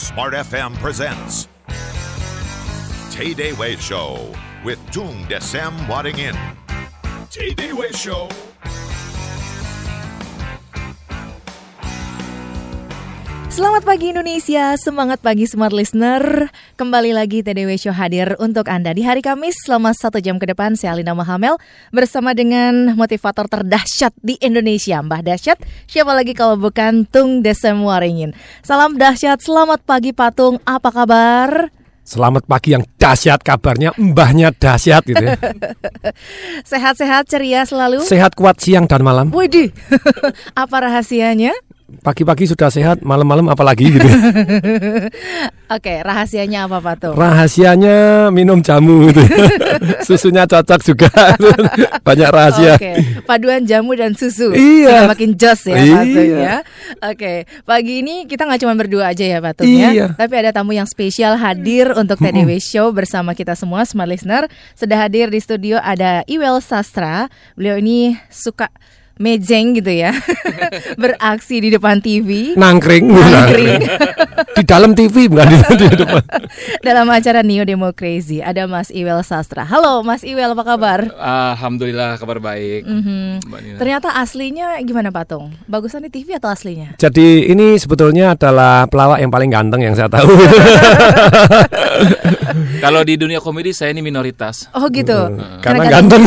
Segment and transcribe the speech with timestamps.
[0.00, 1.46] Smart FM presents
[3.10, 4.32] Tay Day Way Show
[4.64, 6.34] with Tung Desem Wadding In.
[7.30, 8.26] Tay Day Way Show.
[13.50, 16.46] Selamat pagi Indonesia, semangat pagi smart listener.
[16.78, 20.78] Kembali lagi TDW Show hadir untuk Anda di hari Kamis selama satu jam ke depan.
[20.78, 21.58] Saya Alina Mahamel
[21.90, 25.58] bersama dengan motivator terdahsyat di Indonesia, Mbah Dahsyat.
[25.90, 28.38] Siapa lagi kalau bukan Tung Desem Waringin.
[28.62, 31.74] Salam dahsyat, selamat pagi Patung, apa kabar?
[32.06, 35.34] Selamat pagi yang dahsyat kabarnya mbahnya dahsyat gitu ya.
[36.70, 38.06] Sehat-sehat, ceria selalu.
[38.06, 39.34] Sehat kuat siang dan malam.
[39.34, 39.74] Widih,
[40.62, 41.50] apa rahasianya?
[42.00, 44.06] Pagi-pagi sudah sehat, malam-malam apalagi gitu.
[44.06, 44.14] ya.
[45.74, 47.14] Oke, rahasianya apa Patung?
[47.14, 49.22] Rahasianya minum jamu gitu.
[49.26, 49.46] ya.
[50.06, 51.10] Susunya cocok juga.
[52.06, 52.74] Banyak rahasia.
[52.78, 54.50] Oke, paduan jamu dan susu.
[54.50, 54.86] Iya.
[55.06, 55.94] Sehingga makin jos ya Iya.
[55.94, 56.56] Patung ya.
[57.10, 57.32] Oke,
[57.66, 59.90] pagi ini kita nggak cuma berdua aja ya Patung ya.
[59.90, 60.06] Iya.
[60.14, 64.46] Tapi ada tamu yang spesial hadir untuk TDW Show bersama kita semua Smart Listener.
[64.74, 67.26] Sudah hadir di studio ada Iwel Sastra.
[67.54, 68.70] Beliau ini suka
[69.20, 70.16] mejeng gitu ya.
[71.02, 72.56] Beraksi di depan TV.
[72.56, 73.12] Nangkring.
[73.12, 73.84] Nangkring.
[74.58, 76.24] di dalam TV bukan di, di depan.
[76.88, 79.68] Dalam acara Neo Democracy ada Mas Iwel Sastra.
[79.68, 81.12] Halo Mas Iwel, apa kabar?
[81.20, 82.88] Alhamdulillah kabar baik.
[83.44, 83.76] Mbak Nina.
[83.76, 85.52] Ternyata aslinya gimana Patung?
[85.68, 86.96] Bagusan di TV atau aslinya?
[86.96, 90.32] Jadi ini sebetulnya adalah pelawak yang paling ganteng yang saya tahu.
[92.84, 94.68] Kalau di dunia komedi saya ini minoritas.
[94.72, 95.16] Oh gitu.
[95.60, 96.22] Karena kata- ganteng.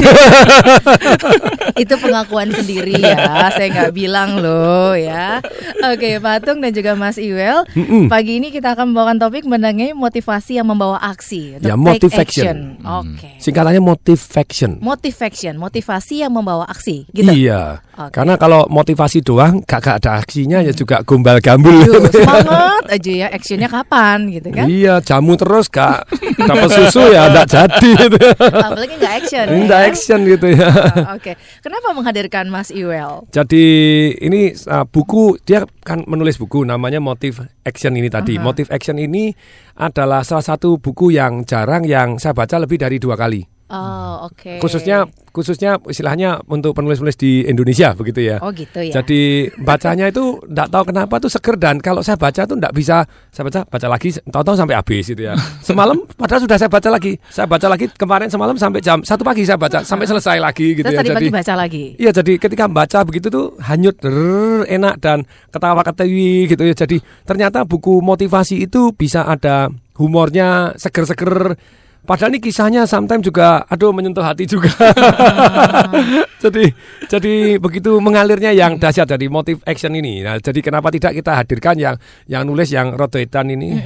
[1.83, 3.49] Itu pengakuan sendiri ya.
[3.51, 5.41] Saya nggak bilang loh ya.
[5.83, 7.65] Oke, Patung dan juga Mas Iwel.
[8.07, 11.57] Pagi ini kita akan membawakan topik mengenai motivasi yang membawa aksi.
[11.59, 12.77] Ya, motivation.
[12.81, 13.39] Oke.
[13.39, 14.77] Singkatannya motivation.
[14.79, 17.31] Motivation, motivasi yang membawa aksi, gitu.
[17.31, 17.81] Iya.
[17.93, 18.09] Oke.
[18.09, 21.77] Karena kalau motivasi doang gak, gak ada aksinya ya juga gombal gambul.
[21.85, 24.65] Duh, semangat aja ya, actionnya kapan gitu kan?
[24.65, 26.09] Iya, jamu terus gak
[26.41, 28.17] dapat susu ya enggak jadi gitu.
[28.41, 29.45] Apalagi nggak action.
[29.45, 29.89] ya Enggak kan?
[29.93, 30.69] action gitu ya.
[30.73, 31.31] Oh, Oke,
[31.61, 33.29] kenapa menghadirkan Mas Iwel?
[33.29, 33.65] Jadi
[34.17, 38.41] ini uh, buku dia kan menulis buku namanya Motive Action ini tadi.
[38.41, 39.29] Motive Action ini
[39.77, 43.52] adalah salah satu buku yang jarang yang saya baca lebih dari dua kali.
[43.73, 44.61] Oh, oke.
[44.61, 48.37] Khususnya khususnya istilahnya untuk penulis-penulis di Indonesia begitu ya.
[48.37, 49.01] Oh gitu ya.
[49.01, 53.01] Jadi bacanya itu enggak tahu kenapa tuh seger dan kalau saya baca tuh enggak bisa
[53.33, 55.33] saya baca baca lagi tahu-tahu sampai habis gitu ya.
[55.67, 57.17] Semalam padahal sudah saya baca lagi.
[57.33, 60.85] Saya baca lagi kemarin semalam sampai jam satu pagi saya baca sampai selesai lagi gitu
[60.85, 60.99] Terus ya.
[61.01, 61.83] tadi Jadi pagi baca lagi.
[61.97, 63.97] Iya jadi ketika baca begitu tuh hanyut
[64.69, 66.77] enak dan ketawa ketawi gitu ya.
[66.77, 71.57] Jadi ternyata buku motivasi itu bisa ada humornya seger-seger.
[72.03, 74.67] Padahal ini kisahnya sometimes juga aduh menyentuh hati juga.
[76.43, 76.75] jadi
[77.07, 80.19] jadi begitu mengalirnya yang dahsyat dari motif action ini.
[80.19, 81.95] Nah, jadi kenapa tidak kita hadirkan yang
[82.27, 83.79] yang nulis yang rodoitan ini?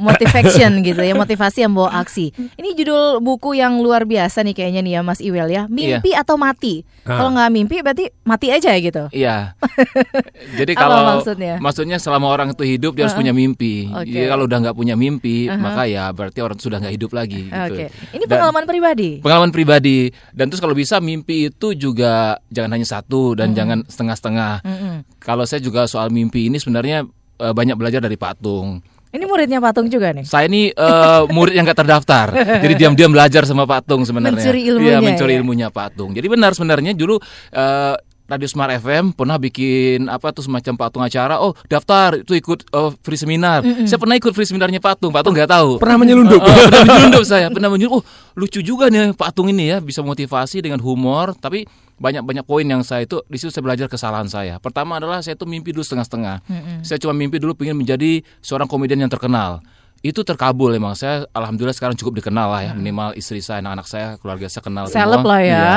[0.00, 2.32] Motivation gitu ya, motivasi yang bawa aksi.
[2.32, 5.68] Ini judul buku yang luar biasa nih kayaknya nih ya Mas Iwel ya.
[5.68, 6.82] Mimpi atau mati?
[7.04, 7.20] Ah.
[7.20, 9.08] Kalau nggak mimpi berarti mati aja gitu.
[9.12, 9.52] Iya.
[10.60, 11.54] Jadi kalau maksudnya?
[11.60, 13.88] maksudnya selama orang itu hidup dia harus punya mimpi.
[13.88, 14.08] Oke.
[14.08, 17.48] Jadi kalau udah nggak punya mimpi, maka ya berarti orang sudah nggak hidup lagi.
[17.48, 17.74] gitu.
[17.76, 17.84] Oke.
[18.16, 19.10] Ini Dan- pengalaman pribadi.
[19.20, 19.98] Pengalaman pribadi
[20.32, 24.64] dan terus kalau bisa mimpi itu juga jangan hanya satu dan jangan setengah-setengah.
[24.64, 24.94] Mm-mm.
[25.20, 27.04] Kalau saya juga soal mimpi ini sebenarnya
[27.40, 28.80] eh, banyak belajar dari Patung.
[29.10, 30.22] Ini muridnya Patung juga nih.
[30.22, 32.30] Saya ini eh, murid yang gak terdaftar,
[32.64, 34.38] jadi diam-diam belajar sama Pak Tung sebenarnya.
[34.38, 35.38] Mencuri ilmunya Iya, mencuri ya?
[35.42, 36.10] ilmunya Pak Tung.
[36.14, 37.18] Jadi benar sebenarnya dulu
[37.50, 37.94] eh,
[38.30, 41.42] Radio Smart FM pernah bikin apa tuh semacam patung acara.
[41.42, 43.66] Oh daftar itu ikut eh, free seminar.
[43.90, 45.10] Saya pernah ikut free seminarnya Patung.
[45.10, 45.82] Patung nggak tahu.
[45.82, 46.38] Pernah menyelundup.
[46.38, 47.50] Oh, pernah menyelundup saya.
[47.50, 47.98] Pernah menyelundup.
[47.98, 48.02] Oh
[48.38, 51.34] lucu juga nih Patung ini ya bisa motivasi dengan humor.
[51.34, 51.66] Tapi
[52.00, 54.56] banyak banyak poin yang saya itu di situ saya belajar kesalahan saya.
[54.56, 56.40] Pertama adalah saya itu mimpi dulu setengah-setengah.
[56.80, 59.60] Saya cuma mimpi dulu pengen menjadi seorang komedian yang terkenal.
[60.00, 64.06] Itu terkabul emang saya alhamdulillah sekarang cukup dikenal lah ya minimal istri saya anak-anak saya
[64.16, 65.52] keluarga saya kenal Seleb lah ya.
[65.52, 65.68] Iya.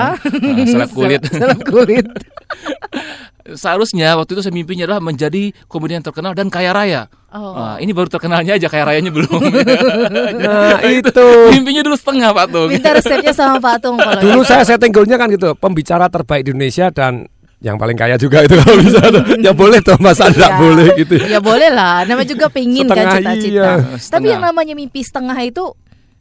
[0.64, 2.08] Nah, seleb kulit Seleb kulit.
[3.46, 7.58] seharusnya waktu itu saya mimpinya adalah menjadi komedian terkenal dan kaya raya Oh.
[7.58, 9.26] Nah, ini baru terkenalnya aja kaya rayanya belum
[10.38, 11.26] Nah, itu.
[11.50, 14.50] mimpinya dulu setengah Pak Tung Minta resepnya sama Patung kalau Dulu gitu.
[14.50, 17.26] saya setting goalnya kan gitu, pembicara terbaik di Indonesia dan
[17.58, 19.02] yang paling kaya juga itu kalau bisa.
[19.40, 20.60] ya boleh toh masa enggak Ya.
[20.60, 21.16] boleh gitu.
[21.18, 23.50] Ya boleh lah, namanya juga pengen kan Setengah, cita-cita.
[23.50, 23.72] iya.
[23.82, 24.30] Tapi Setengah.
[24.30, 25.66] yang namanya mimpi setengah itu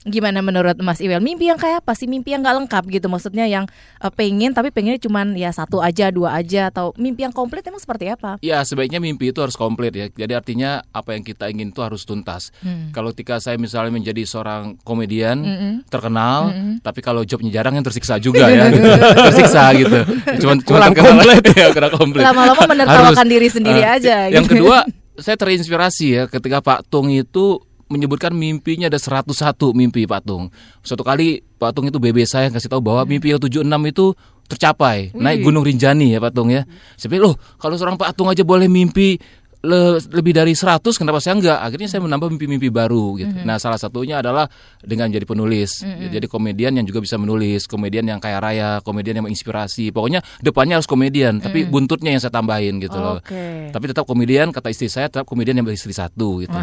[0.04, 1.22] gimana menurut Mas Iwel?
[1.22, 2.10] Mimpi yang kayak apa sih?
[2.10, 3.64] Mimpi yang nggak lengkap gitu, maksudnya yang
[4.02, 7.80] eh, pengen tapi pengennya cuman ya satu aja, dua aja, atau mimpi yang komplit emang
[7.80, 8.36] seperti apa?
[8.44, 10.06] Ya sebaiknya mimpi itu harus komplit ya.
[10.10, 12.52] Jadi artinya apa yang kita ingin itu harus tuntas.
[12.60, 12.90] Hmm.
[12.92, 15.40] Kalau ketika saya misalnya menjadi seorang komedian
[15.88, 16.52] terkenal,
[16.84, 18.68] tapi kalau jobnya jarang yang tersiksa juga ya.
[18.74, 18.88] gitu.
[19.30, 19.98] tersiksa gitu.
[20.42, 21.44] Cuman cuma Kurang terkenal komplit.
[21.60, 22.22] ya, kurang komplit.
[22.24, 24.16] Lama-lama menertawakan Harus, diri sendiri eh, aja.
[24.28, 24.54] Yang gitu.
[24.58, 24.78] kedua
[25.12, 27.60] saya terinspirasi ya ketika Pak Tung itu
[27.92, 29.28] menyebutkan mimpinya ada 101
[29.76, 30.48] mimpi Pak Tung.
[30.80, 33.60] Suatu kali Pak Tung itu BB saya kasih tahu bahwa mimpi yang 76
[33.92, 34.16] itu
[34.48, 35.12] tercapai.
[35.16, 36.64] Naik Gunung Rinjani ya Pak Tung ya.
[36.96, 39.20] Saya pikir, loh kalau seorang Pak Tung aja boleh mimpi
[39.62, 41.58] le- lebih dari 100 kenapa saya enggak?
[41.58, 43.34] Akhirnya saya menambah mimpi-mimpi baru gitu.
[43.42, 44.46] Nah salah satunya adalah
[44.82, 45.82] dengan jadi penulis.
[45.82, 49.90] Jadi komedian yang juga bisa menulis komedian yang kaya raya komedian yang menginspirasi.
[49.90, 53.18] Pokoknya depannya harus komedian tapi buntutnya yang saya tambahin gitu loh.
[53.22, 53.70] Oke.
[53.72, 56.52] tapi tetap komedian kata istri saya tetap komedian yang beristri satu gitu.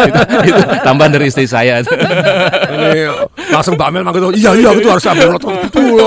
[0.00, 1.82] Itu, itu tambahan dari istri saya.
[2.74, 3.10] Ini
[3.52, 5.50] langsung Mbak Mel manggil, iya iya itu harus ambil itu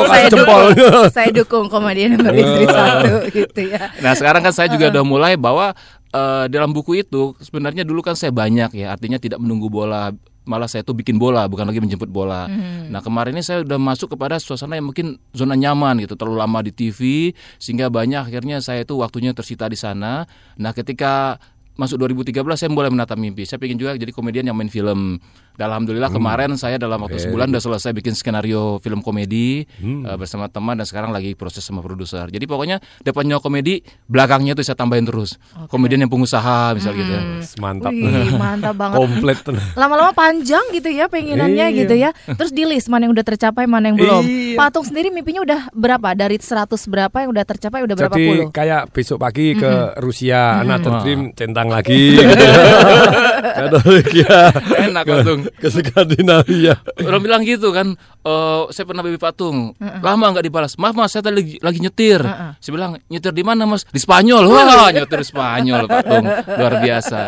[0.07, 0.61] saya kasih jempol.
[0.71, 3.91] dukung, saya dukung komedian yang beristri satu gitu ya.
[3.99, 8.17] Nah sekarang kan saya juga udah mulai bahwa eh, dalam buku itu sebenarnya dulu kan
[8.17, 10.09] saya banyak ya artinya tidak menunggu bola
[10.43, 12.51] malah saya tuh bikin bola bukan lagi menjemput bola.
[12.91, 16.59] Nah kemarin ini saya udah masuk kepada suasana yang mungkin zona nyaman gitu terlalu lama
[16.59, 20.27] di TV sehingga banyak akhirnya saya itu waktunya tersita di sana.
[20.59, 21.39] Nah ketika
[21.79, 23.47] masuk 2013 saya mulai menatap mimpi.
[23.47, 25.17] Saya ingin juga jadi komedian yang main film.
[25.53, 30.47] Dan Alhamdulillah kemarin saya dalam waktu sebulan udah selesai bikin skenario film komedi eh, bersama
[30.47, 32.25] teman dan sekarang lagi proses sama produser.
[32.27, 35.37] Jadi pokoknya depannya komedi, belakangnya tuh saya tambahin terus.
[35.67, 37.21] Komedian yang pengusaha misal gitu ya.
[37.57, 37.91] Mantap.
[37.91, 38.97] Wih, mantap banget.
[38.97, 39.37] Komplit.
[39.73, 41.79] Lama-lama panjang gitu ya pengenannya Iya.
[41.85, 42.09] gitu ya.
[42.33, 44.23] Terus di list mana yang udah tercapai, mana yang belum.
[44.23, 44.57] Iya.
[44.57, 46.13] Patung sendiri mimpinya udah berapa?
[46.13, 48.45] Dari 100 berapa yang udah tercapai udah berapa Jadi puluh?
[48.49, 51.01] kayak besok pagi ke Rusia, Another Wah.
[51.01, 52.33] Dream centang lagi gitu.
[53.53, 54.37] Ke Norwegia,
[54.81, 55.41] Enak Patung.
[55.59, 56.79] Ke Skandinavia.
[57.03, 60.73] Orang bilang gitu kan, eh saya pernah baby patung, lama nggak dibalas.
[60.79, 62.21] Maaf mas, saya tadi lagi, lagi nyetir.
[62.57, 63.83] Saya bilang nyetir di mana mas?
[63.87, 64.47] Di Spanyol.
[64.47, 67.19] Wah nyetir di Spanyol patung, luar biasa.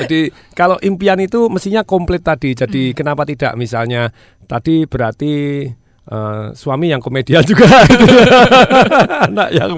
[0.00, 2.54] Jadi kalau impian itu mestinya komplit tadi.
[2.54, 4.12] Jadi kenapa tidak misalnya
[4.46, 5.66] tadi berarti
[6.08, 7.66] eh, suami yang komedian juga.
[9.28, 9.76] Anak yang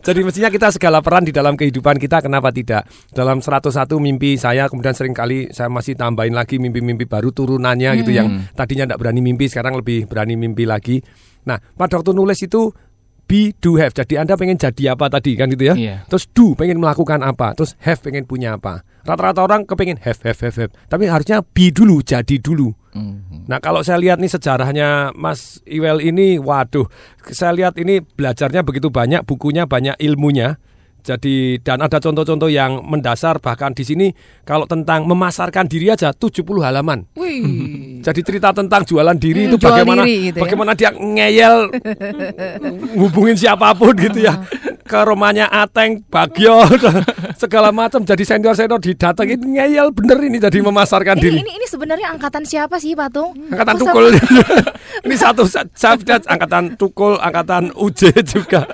[0.00, 2.88] Jadi mestinya kita segala peran di dalam kehidupan kita kenapa tidak?
[3.12, 3.68] Dalam 101
[4.00, 8.88] mimpi saya kemudian sering kali saya masih tambahin lagi mimpi-mimpi baru turunannya gitu yang tadinya
[8.90, 11.02] tidak berani mimpi sekarang lebih berani mimpi lagi.
[11.44, 12.72] Nah, pada waktu nulis itu
[13.30, 13.94] be do have.
[13.94, 15.74] Jadi Anda pengen jadi apa tadi kan gitu ya?
[15.78, 15.96] Iya.
[16.10, 18.82] Terus do pengen melakukan apa, terus have pengen punya apa.
[19.06, 20.72] Rata-rata orang kepengen have have have have.
[20.90, 22.74] Tapi harusnya be dulu, jadi dulu.
[22.90, 23.29] Mhm.
[23.46, 26.86] Nah kalau saya lihat nih sejarahnya Mas Iwel ini, waduh,
[27.30, 30.58] saya lihat ini belajarnya begitu banyak, bukunya banyak ilmunya.
[31.00, 34.12] Jadi dan ada contoh-contoh yang mendasar bahkan di sini
[34.44, 37.08] kalau tentang memasarkan diri aja 70 halaman.
[37.16, 37.40] Wih.
[38.06, 40.42] Jadi cerita tentang jualan diri Hmm, itu bagaimana diri gitu ya.
[40.44, 41.56] bagaimana dia ngeyel
[43.00, 44.44] hubungin siapa pun gitu ya.
[44.90, 46.66] Ke rumahnya Ateng, Bagio,
[47.42, 51.36] segala macam jadi senior-senior didatengin ngeyel bener ini jadi memasarkan Ini, diri.
[51.40, 53.30] ini ini sebenarnya angkatan siapa sih Patung?
[53.48, 54.06] Angkatan Kok tukul.
[55.06, 58.66] ini satu saya lihat angkatan tukul, angkatan UJ juga.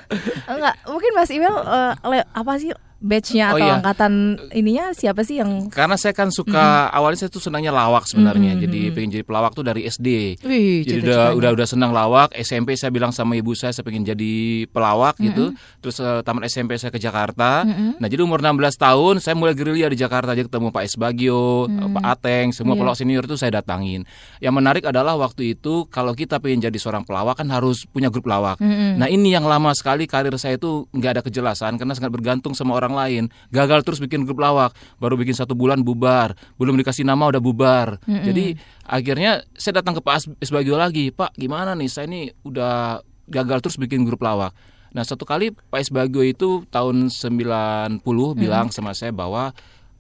[0.49, 2.73] Enggak, mungkin Mas Iwel eh, le- apa sih
[3.07, 3.75] batch-nya Oh, atau iya.
[3.79, 4.13] angkatan
[4.53, 8.59] ininya siapa sih yang Karena saya kan suka awalnya saya tuh senangnya lawak sebenarnya.
[8.59, 10.43] Jadi pengen jadi pelawak tuh dari SD.
[10.43, 12.35] Wih, Jadi udah udah udah senang lawak.
[12.35, 14.35] SMP saya bilang sama ibu saya saya pengen jadi
[14.67, 15.55] pelawak gitu.
[15.79, 17.63] Terus eh, tamat SMP saya ke Jakarta.
[17.97, 21.69] Nah, jadi umur 16 tahun saya mulai gerilya di Jakarta aja ketemu Pak S Bagio,
[21.69, 22.81] Pak Ateng, semua Iya.
[22.83, 24.03] pelawak senior itu saya datangin.
[24.39, 28.25] Yang menarik adalah waktu itu kalau kita pengen jadi seorang pelawak kan harus punya grup
[28.25, 28.59] pelawak.
[28.61, 32.75] Nah, ini yang lama sekali karir saya itu nggak ada kejelasan karena sangat bergantung sama
[32.75, 33.29] orang lain.
[33.53, 38.01] Gagal terus bikin grup lawak, baru bikin satu bulan bubar, belum dikasih nama udah bubar.
[38.33, 38.57] Jadi
[38.89, 43.77] akhirnya saya datang ke Pak Isbagio lagi, Pak gimana nih saya ini udah gagal terus
[43.77, 44.57] bikin grup lawak.
[44.97, 48.01] Nah satu kali Pak Isbagio itu tahun 90
[48.33, 49.53] bilang sama saya bahwa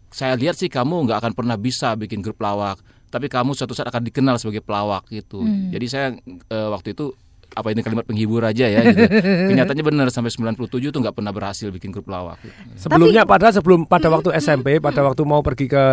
[0.08, 2.80] saya lihat sih kamu nggak akan pernah bisa bikin grup pelawak,
[3.12, 5.44] tapi kamu suatu saat akan dikenal sebagai pelawak gitu.
[5.74, 6.06] Jadi saya
[6.48, 7.12] eh, waktu itu
[7.56, 9.00] apa ini kalimat penghibur aja ya gitu.
[9.50, 12.04] Kenyataannya benar sampai 97 tuh nggak pernah berhasil bikin grup.
[12.04, 12.52] Gitu.
[12.76, 15.84] Sebelumnya pada sebelum pada waktu SMP, pada waktu mau pergi ke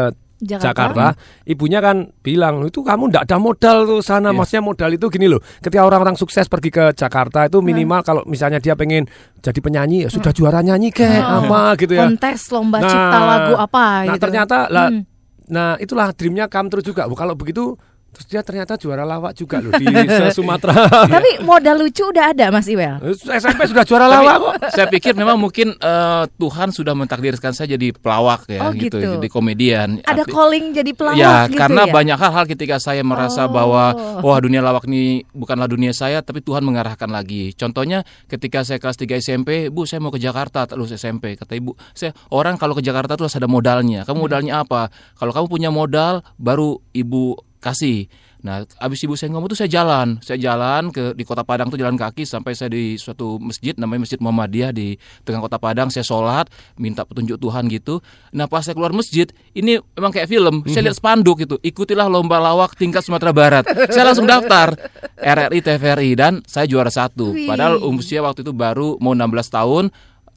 [0.43, 0.67] Jakarta.
[0.67, 1.05] Jakarta,
[1.47, 4.35] ibunya kan bilang itu kamu ndak ada modal tuh sana.
[4.35, 4.35] Iya.
[4.35, 5.39] Maksudnya modal itu gini loh.
[5.39, 9.07] Ketika orang-orang sukses pergi ke Jakarta itu minimal kalau misalnya dia pengen
[9.39, 12.11] jadi penyanyi ya sudah juara nyanyi kayak apa gitu ya.
[12.11, 14.23] kontes lomba cipta lagu apa Nah gitu.
[14.27, 15.07] ternyata lah, Hmm.
[15.47, 17.07] nah itulah dreamnya come true juga.
[17.07, 17.79] Kalau begitu
[18.13, 19.83] terus dia ternyata juara lawak juga loh di
[20.31, 20.73] Sumatera.
[21.03, 23.01] Tapi modal lucu udah ada Mas Iwel.
[23.17, 24.53] SMP sudah juara lawak kok.
[24.71, 29.17] saya pikir memang mungkin eh, Tuhan sudah mentakdirkan saya jadi pelawak ya Oh, gitu, gitu.
[29.17, 29.89] jadi komedian.
[29.99, 31.91] Ada Arti- calling jadi pelawak ya, gitu karena ya.
[31.91, 33.09] banyak hal-hal ketika saya Oh.
[33.09, 37.51] merasa bahwa wah dunia lawak ini bukanlah dunia saya, tapi Tuhan mengarahkan lagi.
[37.53, 41.33] Contohnya ketika saya kelas 3 SMP, Bu, saya mau ke Jakarta, tak lulus SMP.
[41.33, 44.03] Kata Ibu, saya orang kalau ke Jakarta tuh harus ada modalnya.
[44.03, 44.87] Kamu modalnya apa?
[45.13, 48.11] Kalau kamu punya modal, baru Ibu kasih.
[48.43, 51.79] Nah, abis ibu saya ngomong tuh saya jalan, saya jalan ke di kota Padang tuh
[51.79, 55.87] jalan kaki sampai saya di suatu masjid namanya Masjid Muhammadiyah di tengah kota Padang.
[55.87, 58.03] Saya sholat, minta petunjuk Tuhan gitu.
[58.35, 60.59] Nah, pas saya keluar masjid, ini memang kayak film.
[60.67, 63.63] Saya lihat spanduk itu, ikutilah lomba lawak tingkat Sumatera Barat.
[63.95, 64.75] saya langsung daftar
[65.15, 67.31] RRI TVRI dan saya juara satu.
[67.47, 69.85] Padahal usia waktu itu baru mau 16 tahun.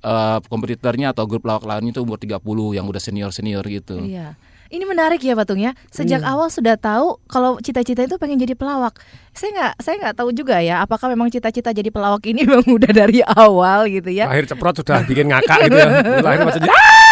[0.06, 2.38] Uh, kompetitornya atau grup lawak lainnya itu umur 30
[2.78, 3.98] yang udah senior-senior gitu.
[3.98, 4.38] Iya.
[4.66, 5.72] Ini menarik ya Patung ya.
[5.94, 6.32] Sejak hmm.
[6.32, 8.98] awal sudah tahu kalau cita-cita itu pengen jadi pelawak.
[9.36, 12.90] Saya nggak saya nggak tahu juga ya apakah memang cita-cita jadi pelawak ini memang udah
[12.90, 14.26] dari awal gitu ya.
[14.26, 15.88] Lahir ceprot sudah bikin ngakak gitu ya.
[16.20, 17.05] Lahir maksudnya ah,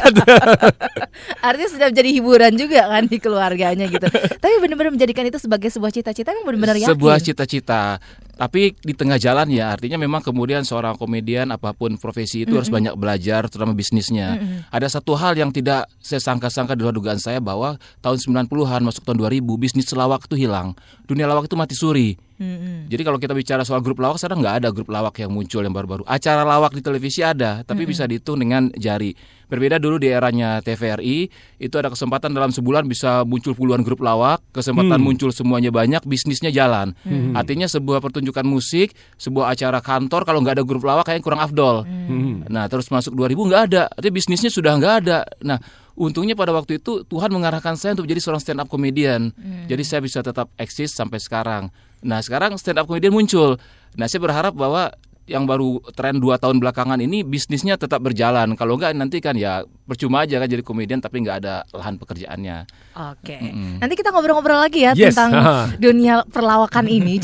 [0.00, 0.74] banget.
[1.46, 4.06] Artinya sudah menjadi hiburan juga kan di keluarganya gitu.
[4.12, 6.92] Tapi benar-benar menjadikan itu sebagai sebuah cita-cita yang benar-benar yakin.
[6.92, 7.98] Sebuah cita-cita
[8.36, 12.52] tapi di tengah jalan ya artinya memang kemudian seorang komedian apa pun profesi itu mm
[12.52, 12.56] -hmm.
[12.60, 14.36] harus banyak belajar terutama bisnisnya.
[14.36, 14.58] Mm -hmm.
[14.76, 19.08] Ada satu hal yang tidak saya sangka-sangka di luar dugaan saya bahwa tahun 90-an masuk
[19.08, 20.76] tahun 2000 bisnis lawak itu hilang.
[21.08, 22.20] Dunia lawak itu mati suri.
[22.36, 22.92] Mm-hmm.
[22.92, 25.72] Jadi kalau kita bicara soal grup lawak sekarang nggak ada grup lawak yang muncul yang
[25.72, 26.04] baru-baru.
[26.04, 27.90] Acara lawak di televisi ada, tapi mm-hmm.
[27.90, 29.16] bisa dihitung dengan jari.
[29.46, 31.30] Berbeda dulu di eranya TVRI
[31.62, 35.06] itu ada kesempatan dalam sebulan bisa muncul puluhan grup lawak, kesempatan mm.
[35.06, 36.98] muncul semuanya banyak, bisnisnya jalan.
[37.06, 37.38] Mm-hmm.
[37.38, 41.86] Artinya sebuah pertunjukan musik, sebuah acara kantor kalau nggak ada grup lawak kayaknya kurang afdol.
[41.86, 42.50] Mm-hmm.
[42.50, 45.18] Nah terus masuk 2000 nggak ada, artinya bisnisnya sudah nggak ada.
[45.46, 45.58] Nah
[45.96, 49.32] untungnya pada waktu itu Tuhan mengarahkan saya untuk jadi seorang stand up comedian.
[49.32, 49.64] Hmm.
[49.66, 51.72] Jadi saya bisa tetap eksis sampai sekarang.
[52.04, 53.56] Nah sekarang stand up comedian muncul.
[53.96, 54.92] Nah saya berharap bahwa
[55.26, 58.54] yang baru tren dua tahun belakangan ini bisnisnya tetap berjalan.
[58.54, 62.66] Kalau enggak nanti kan ya percuma aja kan jadi komedian tapi nggak ada lahan pekerjaannya.
[62.96, 63.34] Oke.
[63.34, 63.40] Okay.
[63.42, 63.72] Mm -hmm.
[63.82, 65.14] Nanti kita ngobrol-ngobrol lagi ya yes.
[65.14, 65.30] tentang
[65.84, 67.18] dunia perlawakan ini.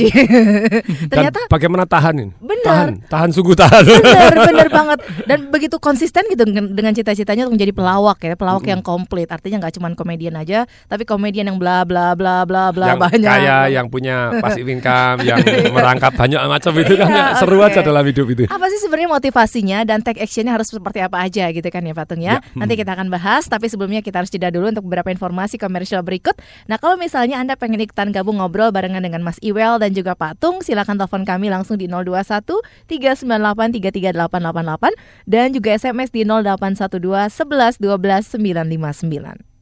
[1.10, 2.34] Ternyata Dan bagaimana tahan ini?
[2.42, 2.66] Benar.
[2.66, 3.82] Tahan, tahan sungguh tahan.
[3.86, 4.98] Benar, benar banget.
[5.26, 8.72] Dan begitu konsisten gitu dengan cita-citanya untuk menjadi pelawak ya, pelawak mm -hmm.
[8.74, 9.28] yang komplit.
[9.30, 13.30] Artinya nggak cuma komedian aja, tapi komedian yang bla bla bla bla bla yang banyak.
[13.30, 15.38] Kaya, yang punya passive income, yang
[15.70, 17.70] merangkap banyak macam itu kan ya, seru okay.
[17.70, 18.42] aja dalam hidup itu.
[18.48, 22.24] Apa sih sebenarnya motivasinya dan take actionnya harus seperti apa aja gitu kan ya Patung
[22.24, 22.40] ya?
[22.40, 22.56] ya.
[22.56, 26.32] Nanti kita akan bahas, tapi sebelumnya kita harus jeda dulu untuk beberapa informasi komersial berikut.
[26.72, 30.64] Nah kalau misalnya Anda pengen ikutan gabung ngobrol barengan dengan Mas Iwel dan juga Patung,
[30.64, 32.48] silakan telepon kami langsung di 021
[32.88, 39.52] 398 33888 dan juga SMS di 0812 11 12 959.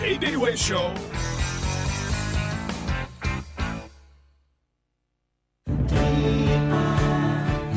[0.00, 0.96] JDW Show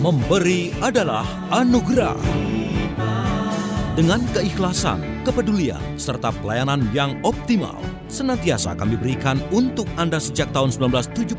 [0.04, 2.20] Memberi adalah anugerah.
[3.94, 7.78] Dengan keikhlasan, kepedulian, serta pelayanan yang optimal,
[8.10, 11.38] senantiasa kami berikan untuk Anda sejak tahun 1978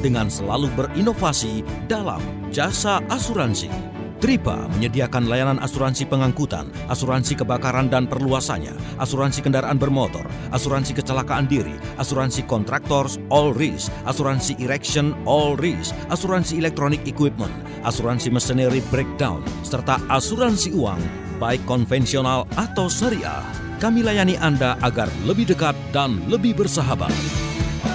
[0.00, 3.97] dengan selalu berinovasi dalam jasa asuransi.
[4.18, 11.78] Tripa menyediakan layanan asuransi pengangkutan, asuransi kebakaran dan perluasannya, asuransi kendaraan bermotor, asuransi kecelakaan diri,
[12.02, 17.54] asuransi kontraktor all risk, asuransi erection all risk, asuransi electronic equipment,
[17.86, 20.98] asuransi machinery breakdown, serta asuransi uang
[21.38, 23.46] baik konvensional atau syariah.
[23.78, 27.14] Kami layani Anda agar lebih dekat dan lebih bersahabat.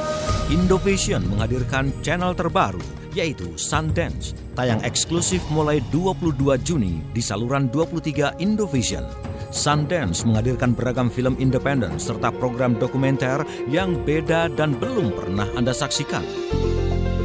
[0.49, 2.81] Indovision menghadirkan channel terbaru
[3.17, 9.05] yaitu Sundance, tayang eksklusif mulai 22 Juni di saluran 23 Indovision.
[9.49, 16.21] Sundance menghadirkan beragam film independen serta program dokumenter yang beda dan belum pernah Anda saksikan.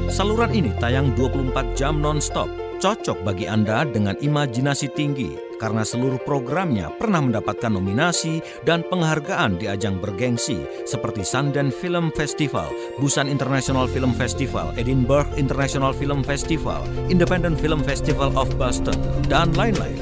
[0.09, 2.49] Saluran ini tayang 24 jam non-stop,
[2.81, 9.65] cocok bagi Anda dengan imajinasi tinggi, karena seluruh programnya pernah mendapatkan nominasi dan penghargaan di
[9.65, 12.69] ajang bergengsi seperti Sundance Film Festival,
[13.01, 19.97] Busan International Film Festival, Edinburgh International Film Festival, Independent Film Festival of Boston, dan lain-lain.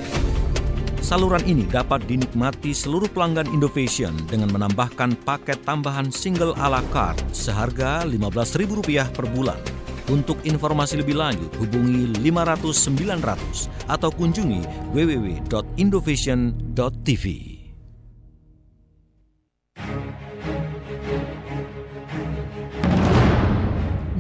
[0.98, 7.22] Saluran ini dapat dinikmati seluruh pelanggan Indovision dengan menambahkan paket tambahan single a la carte
[7.30, 9.81] seharga Rp15.000 per bulan.
[10.10, 14.66] Untuk informasi lebih lanjut hubungi 500 900 atau kunjungi
[14.96, 17.51] www.indovision.tv.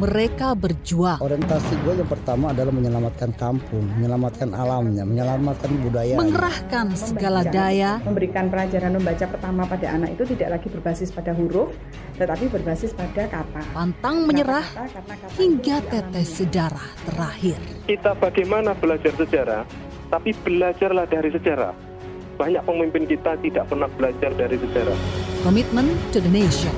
[0.02, 1.22] mereka berjuang.
[1.22, 6.18] Orientasi gue yang pertama adalah menyelamatkan kampung, menyelamatkan alamnya, menyelamatkan budaya.
[6.18, 8.02] Mengerahkan segala daya.
[8.02, 11.70] Memberikan pelajaran membaca pertama pada anak itu tidak lagi berbasis pada huruf,
[12.18, 13.62] tetapi berbasis pada kata.
[13.70, 14.66] Pantang menyerah
[15.38, 17.58] hingga tetes sejarah terakhir.
[17.86, 19.62] Kita bagaimana belajar sejarah,
[20.10, 21.74] tapi belajarlah dari sejarah.
[22.42, 24.98] Banyak pemimpin kita tidak pernah belajar dari sejarah.
[25.46, 26.74] Komitmen to the nation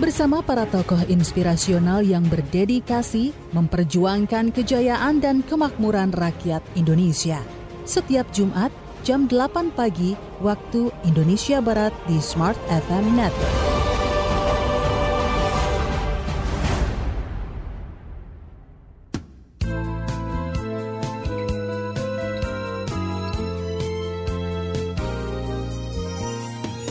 [0.00, 7.44] bersama para tokoh inspirasional yang berdedikasi memperjuangkan kejayaan dan kemakmuran rakyat Indonesia.
[7.84, 8.72] Setiap Jumat
[9.04, 13.68] jam 8 pagi waktu Indonesia Barat di Smart FM Network.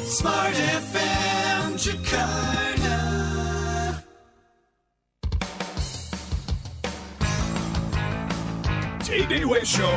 [0.05, 1.38] Smart FM
[1.79, 2.95] Jakarta.
[8.99, 9.87] TDW Show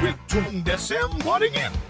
[0.00, 1.89] with Tung Desem Waddingin.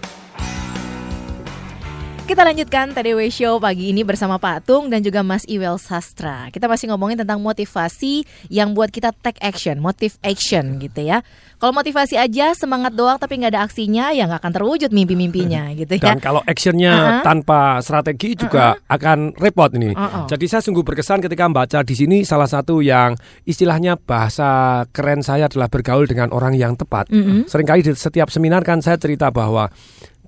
[2.31, 6.47] Kita lanjutkan TDW Show pagi ini bersama Pak Tung dan juga Mas Iwel Sastra.
[6.47, 11.27] Kita masih ngomongin tentang motivasi yang buat kita take action, motive action gitu ya.
[11.59, 15.99] Kalau motivasi aja semangat doang tapi nggak ada aksinya ya nggak akan terwujud mimpi-mimpinya gitu
[15.99, 16.15] ya.
[16.15, 17.23] Dan kalau actionnya Uh-uh.
[17.27, 19.91] tanpa strategi juga akan repot ini.
[19.91, 20.31] Uh-uh.
[20.31, 23.11] Jadi saya sungguh berkesan ketika membaca di sini salah satu yang
[23.43, 27.11] istilahnya bahasa keren saya adalah bergaul dengan orang yang tepat.
[27.11, 27.51] Mm-mm.
[27.51, 29.67] Seringkali di setiap seminar kan saya cerita bahwa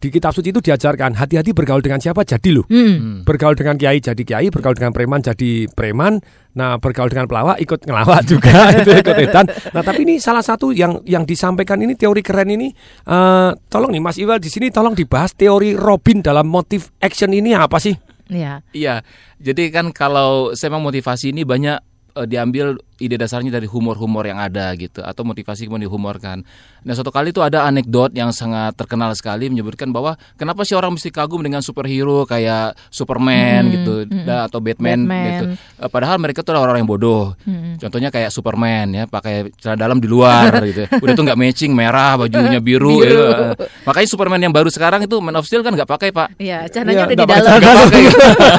[0.04, 2.68] di kitab suci itu diajarkan hati-hati bergaul dengan siapa jadi loh.
[2.68, 3.24] Hmm.
[3.24, 6.20] Bergaul dengan kiai jadi kiai, bergaul dengan preman jadi preman.
[6.60, 9.48] Nah, bergaul dengan pelawak ikut ngelawak juga itu ikut edan.
[9.72, 12.68] Nah, tapi ini salah satu yang yang disampaikan ini teori keren ini
[13.08, 17.56] eh tolong nih Mas Iwal di sini tolong dibahas teori Robin dalam motif action ini
[17.56, 17.96] apa sih?
[18.28, 18.60] Iya.
[18.76, 19.08] Iya,
[19.40, 24.38] jadi kan kalau saya memang motivasi ini banyak eh, diambil ide dasarnya dari humor-humor yang
[24.38, 26.40] ada gitu atau motivasi kemudian dihumorkan.
[26.82, 30.96] Nah suatu kali itu ada anekdot yang sangat terkenal sekali menyebutkan bahwa kenapa sih orang
[30.96, 34.24] mesti kagum dengan superhero kayak Superman Hmm, gitu hmm.
[34.24, 35.26] da- atau Batman, Batman.
[35.28, 35.46] gitu.
[35.86, 37.36] Padahal mereka tuh orang-orang yang bodoh.
[37.44, 37.76] Hmm.
[37.78, 40.88] Contohnya kayak Superman ya pakai celana dalam di luar gitu.
[40.96, 43.00] Udah tuh nggak matching merah bajunya biru.
[43.00, 43.04] Biru.
[43.04, 43.20] gitu.
[43.20, 46.40] Eh, Makanya Superman yang baru sekarang itu Man of Steel kan nggak pakai pak.
[46.40, 47.60] Iya, celananya Iya, udah di dalam.
[47.60, 48.04] pakai.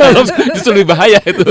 [0.55, 1.45] Justru lebih bahaya itu.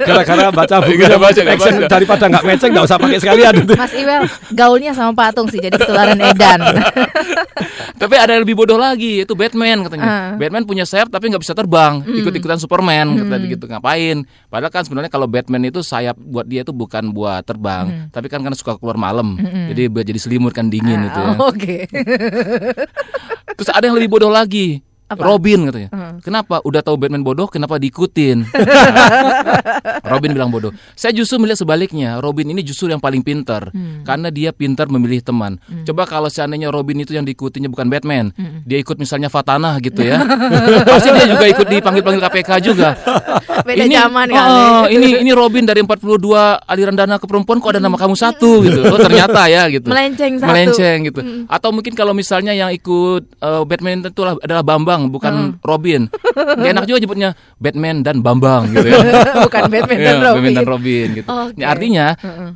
[0.00, 1.90] Gara-gara baca buku Gara-gara baca, nggak baca.
[1.90, 3.54] daripada nggak matching nggak usah pakai sekalian.
[3.80, 6.60] Mas Iwel gaulnya sama Pak Tung sih jadi ketularan edan.
[8.00, 10.06] Tapi ada yang lebih bodoh lagi, itu Batman katanya.
[10.06, 10.30] Ah.
[10.38, 12.14] Batman punya sayap tapi nggak bisa terbang, Hmm.
[12.14, 13.64] ikut-ikutan Superman kata gitu.
[13.66, 14.22] Ngapain?
[14.46, 18.38] Padahal kan sebenarnya kalau Batman itu sayap buat dia itu bukan buat terbang, tapi kan
[18.38, 19.34] karena suka keluar malam.
[19.68, 21.32] Jadi buat jadi selimut kan dingin itu ya.
[21.34, 21.42] Hmm.
[21.42, 21.76] Oke.
[23.58, 24.78] Terus ada yang lebih bodoh lagi.
[25.08, 25.24] Apa?
[25.24, 25.88] Robin katanya.
[25.88, 26.14] Hmm.
[26.20, 26.60] Kenapa?
[26.62, 28.44] Udah tahu Batman bodoh, kenapa diikutin?
[30.04, 30.68] Robin bilang bodoh.
[30.92, 32.18] Saya justru melihat sebaliknya.
[32.18, 34.04] Robin ini justru yang paling pintar Hmm.
[34.04, 35.56] karena dia pintar memilih teman.
[35.82, 38.60] Coba kalau seandainya Robin itu yang diikutinya bukan Batman, Hmm.
[38.64, 40.20] dia ikut misalnya Fatana gitu ya.
[40.88, 42.88] Pasti dia juga ikut dipanggil-panggil KPK juga.
[43.64, 44.52] Beda zaman kali.
[44.52, 46.20] oh, ini ini Robin dari 42
[46.62, 48.80] aliran dana ke perempuan kok ada nama kamu satu gitu.
[48.86, 49.88] Oh ternyata ya gitu.
[49.88, 50.48] Melenceng satu.
[50.48, 51.20] Melenceng gitu.
[51.46, 56.10] Atau mungkin kalau misalnya yang ikut eh, Batman itu lah- adalah Bambang bukan Robin.
[56.58, 57.30] Gak enak juga nyebutnya
[57.62, 58.98] Batman dan Bambang gitu ya.
[59.46, 60.34] Bukan Batman dan Iya, Robin.
[60.42, 61.28] Batman dan Robin gitu.
[61.30, 61.54] Oke.
[61.54, 62.06] Ini artinya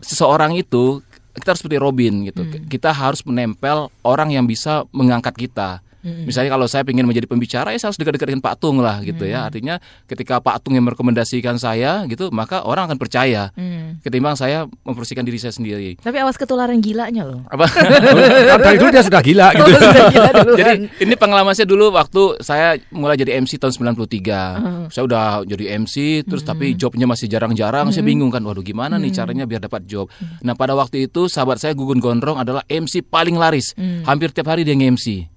[0.03, 0.99] seseorang itu
[1.33, 2.43] kita harus seperti Robin gitu.
[2.67, 5.81] Kita harus menempel orang yang bisa mengangkat kita.
[6.03, 9.23] Misalnya kalau saya ingin menjadi pembicara ya saya harus dekat-dekat dengan Pak Tung lah gitu
[9.23, 9.47] ya.
[9.47, 13.99] Artinya ketika Pak Tung yang merekomendasikan saya gitu, maka orang akan percaya Hmm.
[14.03, 15.97] ketimbang saya mempromosikan diri saya sendiri.
[15.97, 17.47] Tapi awas ketularan gilanya loh.
[17.49, 17.67] Apa?
[18.67, 19.71] Dari dulu dia sudah gila gitu.
[19.71, 20.31] Sudah gila.
[20.61, 24.91] Jadi ini pengalaman saya dulu waktu saya mulai jadi MC tahun 93.
[24.91, 27.91] Saya udah jadi MC terus tapi jobnya masih jarang-jarang.
[27.91, 30.09] Saya bingung kan, waduh gimana nih caranya biar dapat job.
[30.43, 33.73] Nah pada waktu itu sahabat saya Gugun Gondrong adalah MC paling laris.
[34.05, 35.32] Hampir tiap hari dia nge-MC.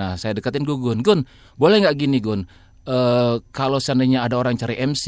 [0.00, 1.28] Nah saya deketin Gugun, Gun.
[1.60, 2.48] Boleh nggak gini Gun?
[2.88, 5.04] Eh, kalau seandainya ada orang cari MC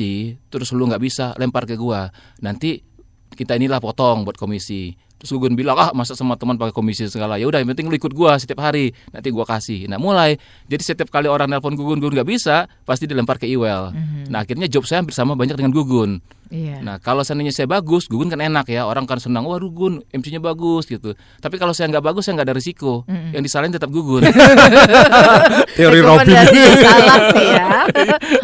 [0.52, 2.12] terus lu nggak bisa lempar ke gua.
[2.44, 2.85] Nanti
[3.33, 7.38] kita inilah potong buat komisi terus Gugun bilang ah masa sama teman pakai komisi segala
[7.38, 10.35] ya udah yang penting lu ikut gua setiap hari nanti gua kasih nah mulai
[10.66, 13.94] jadi setiap kali orang nelpon Gugun Gugun nggak bisa pasti dilempar ke Iwel
[14.26, 16.18] nah akhirnya job saya hampir sama banyak dengan Gugun
[16.52, 16.85] Iya.
[16.85, 20.37] nah kalau seandainya saya bagus Gugun kan enak ya orang kan senang wah Gugun MC-nya
[20.37, 24.20] bagus gitu tapi kalau saya nggak bagus saya nggak ada risiko yang disalahin tetap Gugun
[25.78, 26.37] Teori Robin.
[26.76, 27.68] Salah sih ya.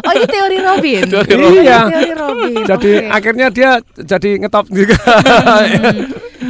[0.01, 1.03] Oh ini teori Robin.
[1.05, 1.61] Teori Robin.
[1.61, 1.79] Iya.
[1.85, 2.53] Teori Robin.
[2.65, 3.05] Jadi Oke.
[3.05, 3.69] akhirnya dia
[4.01, 4.97] jadi ngetop juga.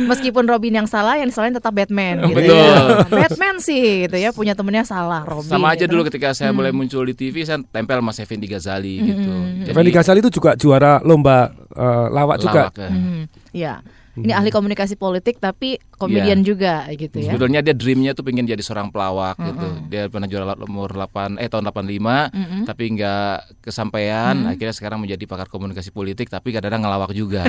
[0.05, 2.55] Meskipun Robin yang salah, yang disalahin tetap Batman gitu Betul.
[2.55, 3.03] ya.
[3.09, 5.49] Batman sih gitu ya, punya temennya salah Robin.
[5.49, 5.91] Sama aja gitu.
[5.91, 6.57] dulu ketika saya Hmm.
[6.57, 9.31] mulai muncul di TV saya tempel Mas Effendi Ghazali gitu.
[9.63, 12.61] Jadi- Fendi Ghazali itu juga juara lomba eh, lawak juga.
[12.67, 12.89] Lawak, ya.
[12.89, 13.73] Mhm, Ya.
[14.19, 17.31] Ini ahli komunikasi politik tapi komedian juga gitu ya.
[17.31, 19.67] Sebetulnya dia dreamnya tuh pengen jadi seorang pelawak gitu.
[19.67, 19.87] Mm-mm.
[19.87, 22.61] Dia pernah juara umur 8 eh tahun 85 Mm-mm.
[22.65, 24.35] tapi nggak kesampaian.
[24.37, 24.49] Mm.
[24.49, 27.43] Akhirnya sekarang menjadi pakar komunikasi politik tapi kadang-kadang ngelawak juga.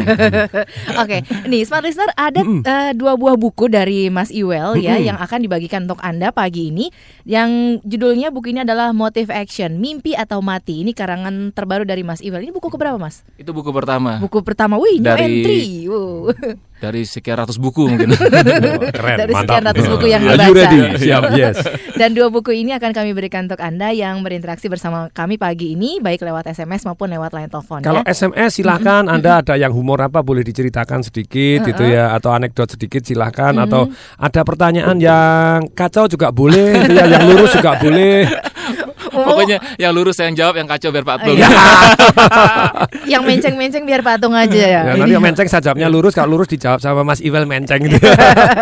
[1.02, 5.06] Oke, nih Smart Listener ada eh, dua buah buku dari Mas Iwel ya Mm-mm.
[5.06, 6.90] yang akan dibagikan untuk Anda pagi ini.
[7.22, 10.82] Yang judulnya buku ini adalah Motive Action, Mimpi atau Mati.
[10.82, 12.42] Ini karangan terbaru dari Mas Iwel.
[12.42, 13.22] Ini buku keberapa, Mas?
[13.36, 14.18] Itu buku pertama.
[14.18, 14.76] Buku pertama.
[14.76, 15.62] Wih, new Dari- entry.
[15.86, 16.32] Wow.
[16.80, 18.16] Dari sekian ratus buku mungkin.
[18.96, 19.52] Keren, Dari mantap.
[19.52, 20.48] sekian ratus buku yang Are dibaca.
[20.48, 20.80] you ready?
[20.96, 21.56] Siap, yes.
[22.00, 26.00] Dan dua buku ini akan kami berikan untuk Anda yang berinteraksi bersama kami pagi ini
[26.00, 28.08] baik lewat SMS maupun lewat line telepon Kalau ya.
[28.08, 33.04] SMS silahkan Anda ada yang humor apa boleh diceritakan sedikit gitu ya atau anekdot sedikit
[33.04, 38.24] silahkan atau ada pertanyaan yang kacau juga boleh gitu ya yang lurus juga boleh.
[39.28, 41.36] Pokoknya yang lurus saya yang jawab, yang kacau biar Pak Tung.
[41.36, 41.48] Iya.
[43.12, 44.80] yang menceng-menceng biar patung aja ya.
[44.86, 47.98] Ya, nanti yang menceng saya jawabnya lurus kalau lurus dijawab sama Mas Iwel menceng gitu.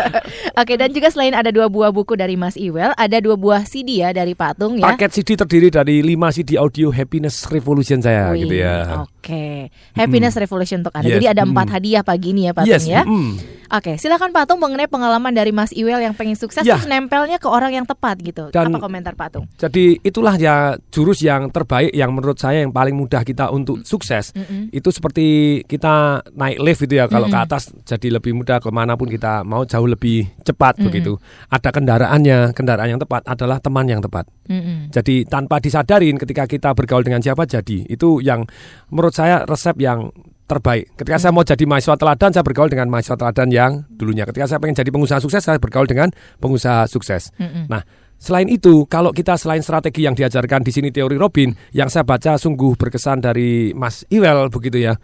[0.60, 4.02] Oke, dan juga selain ada dua buah buku dari Mas Iwel, ada dua buah CD
[4.02, 4.84] ya dari Patung ya.
[4.88, 9.06] Paket CD terdiri dari 5 CD audio Happiness Revolution saya Wih, gitu ya.
[9.06, 11.08] Oke, Happiness Revolution untuk Anda.
[11.12, 11.74] Yes, Jadi ada empat mm.
[11.74, 13.02] hadiah pagi ini ya Patung Yes, ya.
[13.04, 13.58] mm.
[13.68, 16.80] Oke, silakan Patung mengenai pengalaman dari Mas Iwel yang pengen sukses Ya.
[16.80, 18.48] terus nempelnya ke orang yang tepat gitu.
[18.48, 19.44] Dan- Apa komentar Patung?
[19.60, 24.32] Jadi itulah ya jurus yang terbaik yang menurut saya yang paling mudah kita untuk sukses.
[24.32, 24.70] Mm-mm.
[24.72, 27.10] Itu seperti kita naik lift gitu ya.
[27.10, 27.46] Kalau ke Mm-mm.
[27.50, 30.86] atas jadi lebih mudah ke mana pun kita mau jauh lebih cepat Mm-mm.
[30.88, 31.12] begitu.
[31.50, 34.30] Ada kendaraannya, kendaraan yang tepat adalah teman yang tepat.
[34.48, 34.94] Mm-mm.
[34.94, 38.46] Jadi tanpa disadarin ketika kita bergaul dengan siapa jadi itu yang
[38.88, 40.08] menurut saya resep yang
[40.48, 40.96] terbaik.
[40.96, 44.24] Ketika saya mau jadi mahasiswa teladan, saya bergaul dengan mahasiswa teladan yang dulunya.
[44.24, 46.08] Ketika saya pengen jadi pengusaha sukses, saya bergaul dengan
[46.40, 47.28] pengusaha sukses.
[47.36, 47.68] Mm-mm.
[47.68, 47.84] Nah,
[48.18, 52.36] selain itu, kalau kita selain strategi yang diajarkan di sini teori Robin, yang saya baca
[52.36, 54.98] sungguh berkesan dari Mas Iwel begitu ya.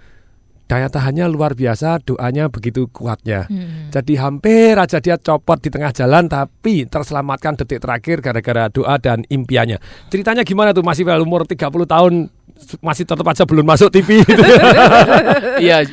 [0.65, 3.45] Daya tahannya luar biasa, doanya begitu kuatnya.
[3.53, 3.93] Mm-mm.
[3.93, 9.29] Jadi hampir aja dia copot di tengah jalan tapi terselamatkan detik terakhir gara-gara doa dan
[9.29, 9.77] impiannya.
[10.09, 12.33] Ceritanya gimana tuh masih umur 30 tahun
[12.81, 14.41] masih tetap aja belum masuk TV gitu.
[15.65, 15.85] Iya.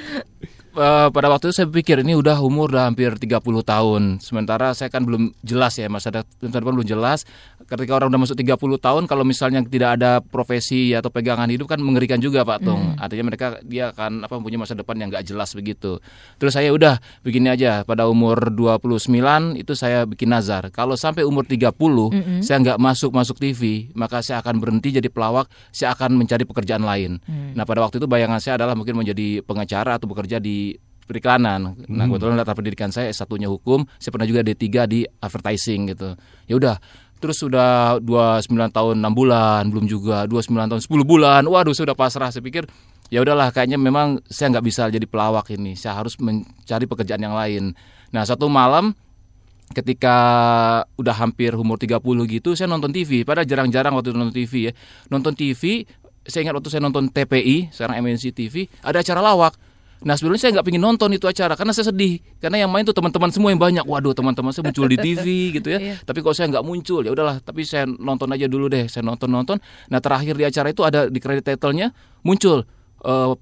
[0.75, 4.23] Eh, pada waktu itu saya pikir ini udah umur udah hampir 30 tahun.
[4.23, 7.27] Sementara saya kan belum jelas ya masa de- masa depan belum jelas.
[7.67, 11.79] Ketika orang udah masuk 30 tahun kalau misalnya tidak ada profesi atau pegangan hidup kan
[11.79, 12.99] mengerikan juga Pak Tung.
[12.99, 16.03] Artinya mereka dia akan apa punya masa depan yang nggak jelas begitu.
[16.36, 20.67] Terus saya udah begini aja pada umur 29 itu saya bikin nazar.
[20.69, 22.39] Kalau sampai umur 30 Mm-mm.
[22.43, 26.84] saya nggak masuk masuk TV, maka saya akan berhenti jadi pelawak, saya akan mencari pekerjaan
[26.84, 27.23] lain.
[27.23, 27.55] Hmm.
[27.55, 30.61] Nah pada waktu itu bayangan saya adalah mungkin menjadi pengacara atau bekerja di
[31.12, 31.76] periklanan.
[31.91, 32.15] Nah Hmm.
[32.15, 36.15] kebetulan latar pendidikan saya S1-nya hukum, saya pernah juga D3 di advertising gitu.
[36.47, 36.76] Ya udah,
[37.19, 41.43] terus sudah 29 tahun 6 bulan, belum juga 29 tahun 10 bulan.
[41.45, 42.32] Waduh, sudah pasrah.
[42.32, 42.63] Saya pikir
[43.12, 45.76] ya udahlah kayaknya memang saya nggak bisa jadi pelawak ini.
[45.76, 47.76] Saya harus mencari pekerjaan yang lain.
[48.15, 48.95] Nah, satu malam
[49.71, 50.15] ketika
[51.00, 54.71] udah hampir umur 30 gitu saya nonton TV padahal jarang-jarang waktu itu nonton TV ya
[55.08, 55.88] nonton TV
[56.28, 59.56] saya ingat waktu saya nonton TPI sekarang MNC TV ada acara lawak
[60.02, 62.92] nah sebelumnya saya nggak pengen nonton itu acara karena saya sedih karena yang main tuh
[62.92, 65.96] teman-teman semua yang banyak waduh teman-teman saya muncul di TV gitu ya Iya.
[66.02, 69.30] tapi kalau saya nggak muncul ya udahlah tapi saya nonton aja dulu deh saya nonton
[69.30, 72.66] nonton nah terakhir di acara itu ada di kredit title-nya muncul
[73.02, 73.34] eh,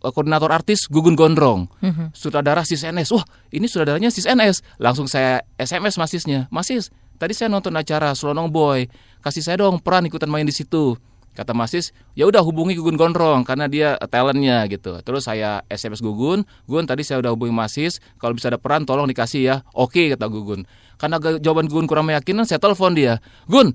[0.00, 2.14] koordinator artis Gugun Gondrong Mhm.
[2.14, 3.10] sutradara Sis NS.
[3.10, 4.62] Wah, ini sutradaranya Sis NS.
[4.78, 6.46] Langsung saya SMS Masisnya.
[6.50, 8.86] Masis, tadi saya nonton acara Slonong Boy.
[9.18, 10.94] Kasih saya dong peran ikutan main di situ.
[11.38, 14.98] Kata Masis, ya udah hubungi Gugun Gondrong karena dia talentnya gitu.
[15.06, 19.06] Terus saya SMS Gugun, Gun tadi saya udah hubungi Masis, kalau bisa ada peran tolong
[19.06, 19.56] dikasih ya.
[19.70, 20.66] Oke kata Gugun.
[20.98, 23.22] Karena jawaban Gugun kurang meyakinkan, saya telepon dia.
[23.46, 23.70] Gun,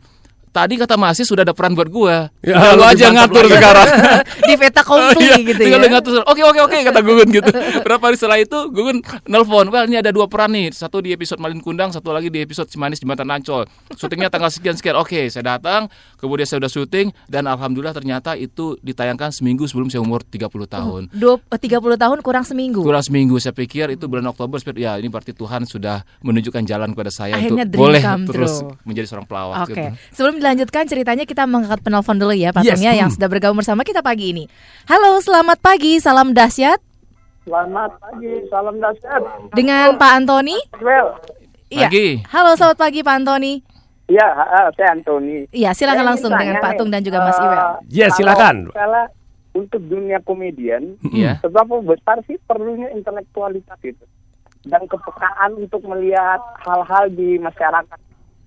[0.54, 2.30] tadi kata Masis sudah ada peran buat gua.
[2.46, 3.58] Ya, lu aja ngatur lagi.
[3.58, 3.88] sekarang.
[4.48, 5.90] Di peta kompli Iya, gitu tinggal ya.
[5.90, 6.22] ngatur.
[6.24, 7.50] Oke oke oke kata Gugun gitu.
[7.86, 10.70] Berapa hari setelah itu Gugun nelpon, "Well, ini ada dua peran nih.
[10.70, 13.66] Satu di episode Malin Kundang, satu lagi di episode Cimanis Jembatan Ancol.
[13.98, 15.90] Syutingnya tanggal sekian sekian." Oke, saya datang,
[16.22, 21.10] kemudian saya udah syuting dan alhamdulillah ternyata itu ditayangkan seminggu sebelum saya umur 30 tahun.
[21.10, 22.86] Dua, eh, 30 tahun kurang seminggu.
[22.86, 27.10] Kurang seminggu saya pikir itu bulan Oktober ya ini berarti Tuhan sudah menunjukkan jalan kepada
[27.10, 28.76] saya Akhirnya untuk boleh terus true.
[28.84, 29.90] menjadi seorang pelawak Oke, gitu.
[30.14, 33.16] sebelum dilanjutkan ceritanya kita mengangkat penelpon dulu ya patungnya Yes, yang hmm.
[33.16, 34.44] sudah bergabung bersama kita pagi ini.
[34.92, 36.84] Halo, selamat pagi, salam dahsyat
[37.48, 39.22] Selamat pagi, salam dahsyat.
[39.56, 40.60] dengan Pak Antoni.
[40.84, 41.16] Well,
[41.74, 41.90] Iya.
[41.90, 42.08] Pagi.
[42.30, 43.54] Halo, selamat pagi Pak Antoni.
[44.12, 44.28] Iya,
[44.78, 45.48] saya Antoni.
[45.50, 47.60] Iya, silakan Saya langsung dengan Pak Tung dan juga Mas eh, Iwel.
[47.90, 48.56] Yes, kalau silakan.
[49.56, 51.42] untuk dunia komedian, Iya.
[51.42, 54.04] seberapa besar sih perlunya intelektualitas itu?
[54.64, 58.00] dan kepekaan untuk melihat hal-hal di masyarakat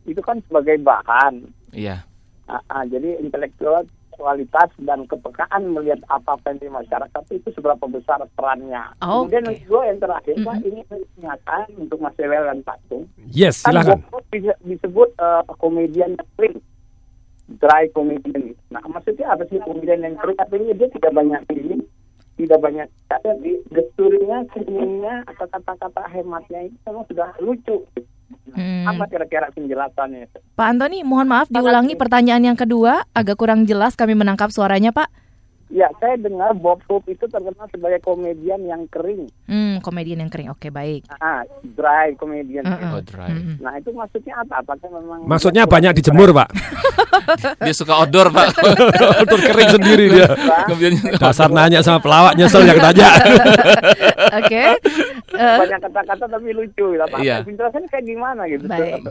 [0.08, 1.44] itu kan sebagai bahan.
[1.76, 2.08] Iya.
[2.48, 3.84] Ah, ah, jadi intelektual
[4.16, 8.96] kualitas dan kepekaan melihat yang di masyarakat itu seberapa besar perannya.
[9.04, 9.28] Oke.
[9.28, 13.04] Kemudian yang kedua yang terakhir Pak ini pernyataan untuk Mas Ewel dan Patung.
[13.28, 13.98] Yes, Kan silakan.
[14.32, 16.56] Bisa disebut eh, komedian yang kering,
[17.60, 18.56] dry comedian.
[18.72, 20.40] Nah maksudnya apa sih komedian yang kering?
[20.40, 21.76] Artinya dia tidak banyak ini,
[22.36, 27.82] tidak banyak tapi gesturnya, senyumnya atau kata-kata hematnya itu memang sudah lucu.
[28.56, 28.88] Hmm.
[28.88, 30.32] Apa kira-kira penjelasannya?
[30.56, 35.25] Pak Antoni, mohon maaf diulangi pertanyaan yang kedua, agak kurang jelas kami menangkap suaranya, Pak.
[35.66, 39.26] Ya, saya dengar Bob Hope itu terkenal sebagai komedian yang kering.
[39.44, 40.46] Hmm, komedian yang kering.
[40.48, 41.10] Oke, baik.
[41.18, 41.42] Ah,
[41.74, 42.62] dry komedian.
[42.62, 42.94] Mm-mm.
[42.94, 43.34] Oh, dry.
[43.58, 44.62] Nah, itu maksudnya apa?
[44.62, 46.48] Apakah memang Maksudnya banyak dijemur, Pak.
[47.66, 48.54] Dia suka outdoor, Pak.
[49.18, 50.30] Outdoor kering sendiri dia.
[50.70, 53.10] Kemudian Dasar nanya sama pelawak nyesel yang tanya.
[54.38, 54.64] Oke.
[55.34, 56.94] Eh, banyak kata-kata tapi lucu.
[56.96, 57.42] Apa Iya.
[57.42, 58.64] penjelasannya kayak gimana gitu?
[58.70, 59.02] Baik.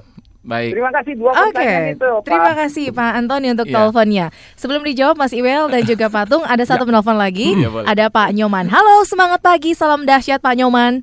[0.46, 0.72] Baik.
[0.72, 2.24] Terima kasih dua Oke, pertanyaan itu, Pak.
[2.24, 3.74] terima kasih Pak Antoni untuk Iya.
[3.76, 4.26] teleponnya.
[4.54, 7.52] Sebelum dijawab Mas Iwel dan juga Patung, ada satu penelpon lagi.
[7.52, 7.86] Iya, boleh.
[7.86, 8.70] ada Pak Nyoman.
[8.70, 11.02] Halo, semangat pagi, salam dahsyat Pak Nyoman.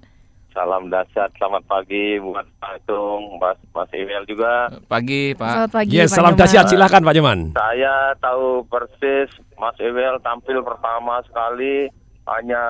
[0.49, 4.69] Salam dahsyat, selamat pagi buat Pak Tung, Mas, Mas Iwel juga.
[4.85, 5.49] Pagi, Pak.
[5.49, 6.41] Selamat pagi Yes, Pak salam Nyoman.
[6.41, 6.65] dahsyat.
[6.69, 7.39] Silakan Pak Nyoman.
[7.53, 9.27] Saya tahu persis
[9.57, 11.89] Mas Iwel tampil pertama sekali
[12.25, 12.63] hanya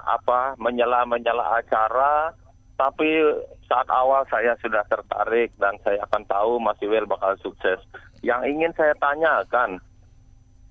[0.00, 2.32] apa menyela-menyela acara,
[2.74, 3.06] tapi
[3.70, 7.78] saat awal saya sudah tertarik dan saya akan tahu Mas Iwel bakal sukses.
[8.20, 9.78] Yang ingin saya tanyakan,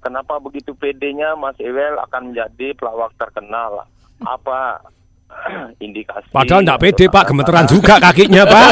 [0.04, 3.88] kenapa begitu pedenya Mas Iwel akan menjadi pelawak terkenal?
[4.24, 4.84] Apa
[5.86, 6.28] indikasi?
[6.30, 8.72] Padahal enggak pede Pak, gemeteran juga kakinya Pak.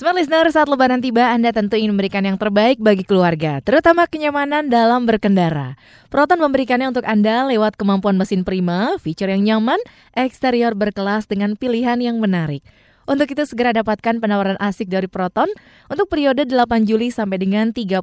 [0.00, 4.72] Smart Listener, saat lebaran tiba Anda tentu ingin memberikan yang terbaik bagi keluarga, terutama kenyamanan
[4.72, 5.76] dalam berkendara.
[6.08, 9.76] Proton memberikannya untuk Anda lewat kemampuan mesin prima, fitur yang nyaman,
[10.16, 12.64] eksterior berkelas dengan pilihan yang menarik.
[13.04, 15.52] Untuk itu segera dapatkan penawaran asik dari Proton
[15.92, 18.00] untuk periode 8 Juli sampai dengan 31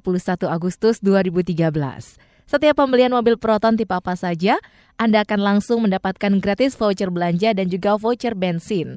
[0.52, 2.27] Agustus 2013.
[2.48, 4.56] Setiap pembelian mobil Proton tipe apa saja,
[4.96, 8.96] Anda akan langsung mendapatkan gratis voucher belanja dan juga voucher bensin.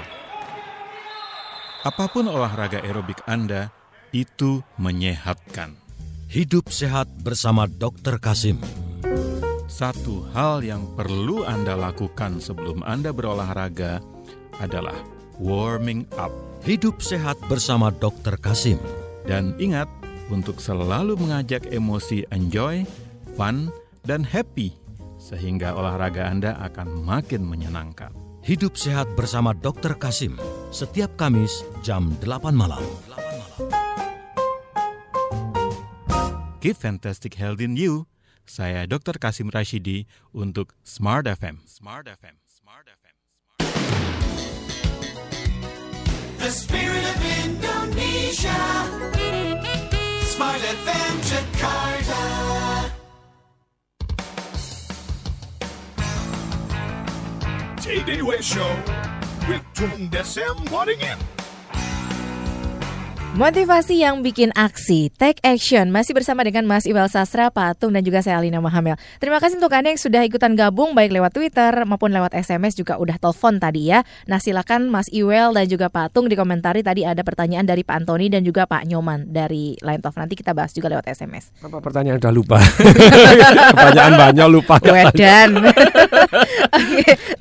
[1.85, 3.69] Apa pun olahraga aerobik Anda,
[4.09, 5.77] itu menyehatkan.
[6.25, 8.17] Hidup sehat bersama Dr.
[8.17, 8.57] Kasim.
[9.69, 14.01] Satu hal yang perlu Anda lakukan sebelum Anda berolahraga
[14.57, 14.97] adalah
[15.37, 16.33] warming up.
[16.65, 18.41] Hidup sehat bersama Dr.
[18.41, 18.81] Kasim.
[19.29, 19.85] Dan ingat,
[20.33, 22.89] untuk selalu mengajak emosi enjoy,
[23.37, 23.69] fun,
[24.01, 24.73] dan happy,
[25.21, 28.22] sehingga olahraga Anda akan makin menyenangkan.
[28.43, 29.95] Hidup Sehat bersama Dr.
[29.95, 30.35] Kasim
[30.67, 32.83] setiap Kamis jam 8 malam.
[36.59, 38.03] Keep fantastic health in you.
[38.43, 39.15] Saya Dr.
[39.15, 41.63] Kasim Rashidi untuk Smart FM.
[41.63, 42.35] Smart FM.
[42.43, 43.15] Smart FM.
[43.31, 43.95] Smart FM.
[46.43, 46.51] The
[58.23, 61.32] TDW Show with Tung Desem Waddingin.
[63.33, 65.89] Motivasi yang bikin aksi, take action.
[65.89, 68.93] Masih bersama dengan Mas Iwal Sastra, Patung, dan juga saya Alina Mahamel.
[69.17, 73.01] Terima kasih untuk Anda yang sudah ikutan gabung, baik lewat Twitter maupun lewat SMS, juga
[73.01, 74.05] udah telepon tadi ya.
[74.29, 78.45] Nah silakan Mas Iwel dan juga Patung dikomentari tadi ada pertanyaan dari Pak Antoni dan
[78.45, 80.13] juga Pak Nyoman dari Line Talk.
[80.13, 81.49] Nanti kita bahas juga lewat SMS.
[81.57, 82.61] Apa pertanyaan udah lupa?
[83.73, 84.77] pertanyaan banyak lupa.
[84.77, 85.49] Wedan.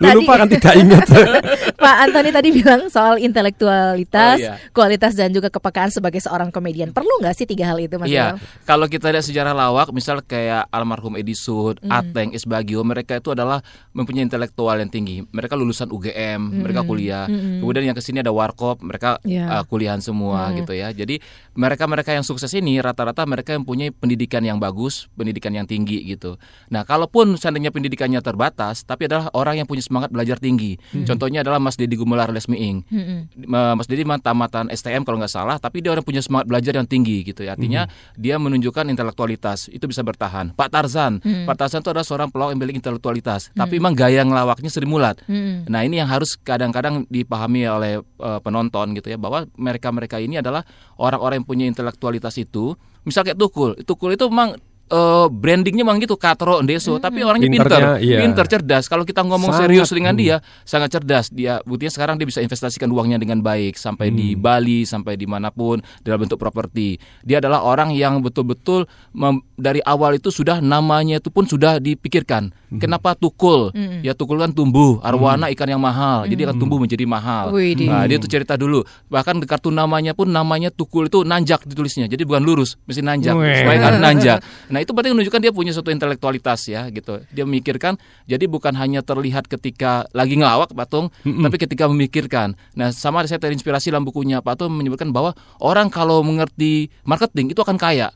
[0.02, 1.04] Lu tadi- lupa kan tidak ingat.
[1.84, 4.54] Pak Antoni tadi bilang soal intelektualitas, Oh, iya.
[4.72, 6.92] kualitas dan juga kepekaan sebagai seorang komedian.
[6.92, 10.68] Perlu nggak sih tiga hal itu, Mas Iya, kalau kita lihat sejarah lawak, misal kayak
[10.68, 11.88] almarhum Edi Sud, Mm.
[11.88, 15.24] Ateng, Isbagio, mereka itu adalah mempunyai intelektual yang tinggi.
[15.24, 16.86] Mereka lulusan UGM, mereka Mm.
[16.86, 17.24] kuliah.
[17.24, 17.64] Mm.
[17.64, 19.48] Kemudian yang ke sini ada Warkop, mereka Iya.
[19.48, 20.54] uh, kuliahan semua Mm.
[20.60, 20.92] gitu ya.
[20.92, 21.16] Jadi
[21.52, 26.36] mereka-mereka yang sukses ini rata-rata mereka yang punya pendidikan yang bagus, pendidikan yang tinggi gitu.
[26.68, 30.76] Nah, kalaupun seandainya pendidikannya terbatas, tapi adalah orang yang punya semangat belajar tinggi.
[30.92, 31.06] Mm.
[31.06, 32.84] Contohnya adalah Mas Deddy Gumelar Lesmiing.
[32.84, 33.18] Mm-mm.
[33.46, 36.74] Ma- Mas Dedi mah tamatan STM kalau nggak salah, tapi dia orang punya semangat belajar
[36.76, 37.46] yang tinggi gitu.
[37.46, 37.54] ya.
[37.54, 37.86] Artinya
[38.18, 40.52] dia menunjukkan intelektualitas itu bisa bertahan.
[40.52, 41.46] Pak Tarzan, Hmm.
[41.46, 43.64] Pak Tarzan itu adalah seorang pelawak yang memiliki intelektualitas, Hmm.
[43.64, 45.22] tapi memang gaya ngelawaknya Sri Mulat.
[45.24, 45.64] Hmm.
[45.70, 50.66] Nah ini yang harus kadang-kadang dipahami oleh eh, penonton gitu ya, bahwa mereka-mereka ini adalah
[50.98, 52.74] orang-orang yang punya intelektualitas itu.
[53.02, 57.80] Misal kayak Tukul, Tukul itu memang eh, brandingnya memang gitu katro deso tapi orangnya pinter.
[57.98, 58.18] Iya.
[58.20, 58.84] pinter cerdas.
[58.84, 60.20] Kalau kita ngomong Sangat, serius dengan hmm.
[60.20, 61.26] dia sangat cerdas.
[61.28, 64.40] Dia buktinya sekarang dia bisa investasikan uangnya dengan baik sampai di Hmm.
[64.40, 66.96] Bali sampai di mana pun dalam bentuk properti.
[67.20, 72.50] Dia adalah orang yang betul-betul mem- dari awal itu sudah namanya itu pun sudah dipikirkan.
[72.64, 72.80] Hmm.
[72.80, 73.68] kenapa tukul?
[73.70, 74.00] Hmm.
[74.00, 74.96] ya tukul kan tumbuh.
[74.98, 76.62] Arwana ikan yang mahal jadi akan Hmm.
[76.62, 77.52] tumbuh menjadi mahal.
[77.52, 77.84] Widih.
[77.84, 78.80] nah dia tuh cerita dulu.
[79.06, 82.06] Bahkan di kartu namanya pun namanya tukul itu nanjak ditulisnya.
[82.06, 83.36] Jadi bukan lurus mesti nanjak.
[83.36, 84.38] Supaya kan nanjak
[84.72, 87.20] nah itu berarti menunjukkan dia punya suatu intelektualitas ya gitu.
[87.28, 92.56] Dia memikirkan jadi bukan hanya terlihat ketika lagi ngelawak patung tapi ketika memikirkan.
[92.72, 97.60] Nah sama saya terinspirasi dalam bukunya Pak Tung menyebutkan bahwa orang kalau mengerti marketing itu
[97.60, 98.08] akan kaya.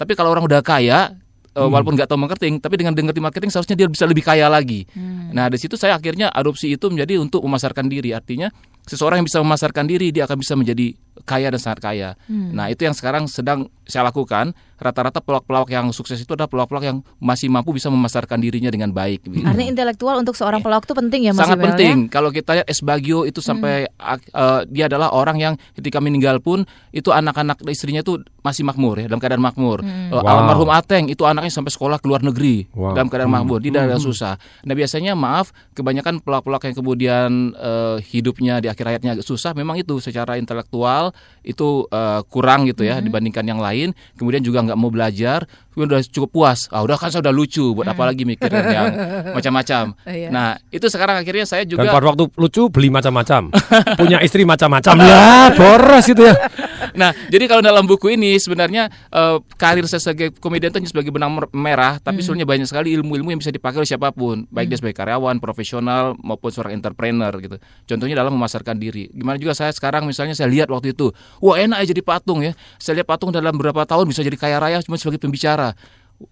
[0.00, 1.12] Tapi kalau orang udah kaya
[1.52, 4.88] eh, walaupun nggak tahu marketing tapi dengan mengerti marketing seharusnya dia bisa lebih kaya lagi.
[5.36, 8.16] Nah di situ saya akhirnya adopsi itu menjadi untuk memasarkan diri.
[8.16, 8.48] Artinya
[8.88, 12.52] seseorang yang bisa memasarkan diri dia akan bisa menjadi kaya dan sangat kaya Hmm.
[12.52, 16.98] nah itu yang sekarang sedang saya lakukan rata-rata pelawak-pelawak yang sukses itu adalah pelawak-pelawak yang
[17.16, 19.38] masih mampu bisa memasarkan dirinya dengan baik gitu.
[19.40, 21.96] Artinya intelektual untuk seorang pelawak itu penting ya, Mas sangat penting.
[22.00, 22.10] ya?
[22.10, 26.64] Kalau kita lihat Esbagio itu sampai ak- eh, dia adalah orang yang ketika meninggal pun
[26.90, 29.82] itu anak-anak istrinya itu masih makmur ya dalam keadaan makmur.
[29.82, 30.10] Hmm.
[30.10, 30.26] Eh, Wow.
[30.26, 32.90] Almarhum Ateng itu anaknya sampai sekolah ke luar negeri Wow.
[32.92, 33.38] dalam keadaan Hmm.
[33.40, 33.58] makmur.
[33.60, 34.02] Dia daerah Hmm.
[34.04, 34.34] susah.
[34.62, 39.74] Nah biasanya maaf kebanyakan pelak-pelak yang kemudian eh, hidupnya di akhir hayatnya agak susah memang
[39.76, 41.01] itu secara intelektual
[41.42, 43.90] itu eh, kurang gitu ya dibandingkan yang lain.
[44.14, 45.42] Kemudian juga nggak mau belajar.
[45.72, 46.68] Kemudian udah cukup puas.
[46.68, 47.72] Ah udah kan saya udah lucu.
[47.72, 48.86] Buat apa lagi mikirin yang
[49.36, 49.96] macam-macam.
[50.04, 50.28] Iya.
[50.28, 53.48] Nah itu sekarang akhirnya saya Dan juga pada waktu lucu beli macam-macam.
[54.00, 54.94] Punya istri macam-macam.
[54.94, 56.36] Lah, boros gitu ya.
[56.92, 61.08] Nah, jadi kalau dalam buku ini sebenarnya eh, karir saya sebagai komedian itu hanya sebagai
[61.08, 62.36] benang mer- merah, tapi Hmm.
[62.36, 66.12] sebenarnya banyak sekali ilmu-ilmu yang bisa dipakai oleh siapa pun, baik dia sebagai karyawan, profesional
[66.20, 67.56] maupun seorang entrepreneur gitu.
[67.88, 69.08] Contohnya dalam memasarkan diri.
[69.08, 72.52] Gimana juga saya sekarang misalnya saya lihat waktu itu, wah enak ya jadi patung ya.
[72.76, 75.72] Saya lihat patung dalam beberapa tahun bisa jadi kaya raya cuma sebagai pembicara.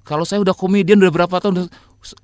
[0.07, 1.67] Kalau saya udah komedian udah berapa tahun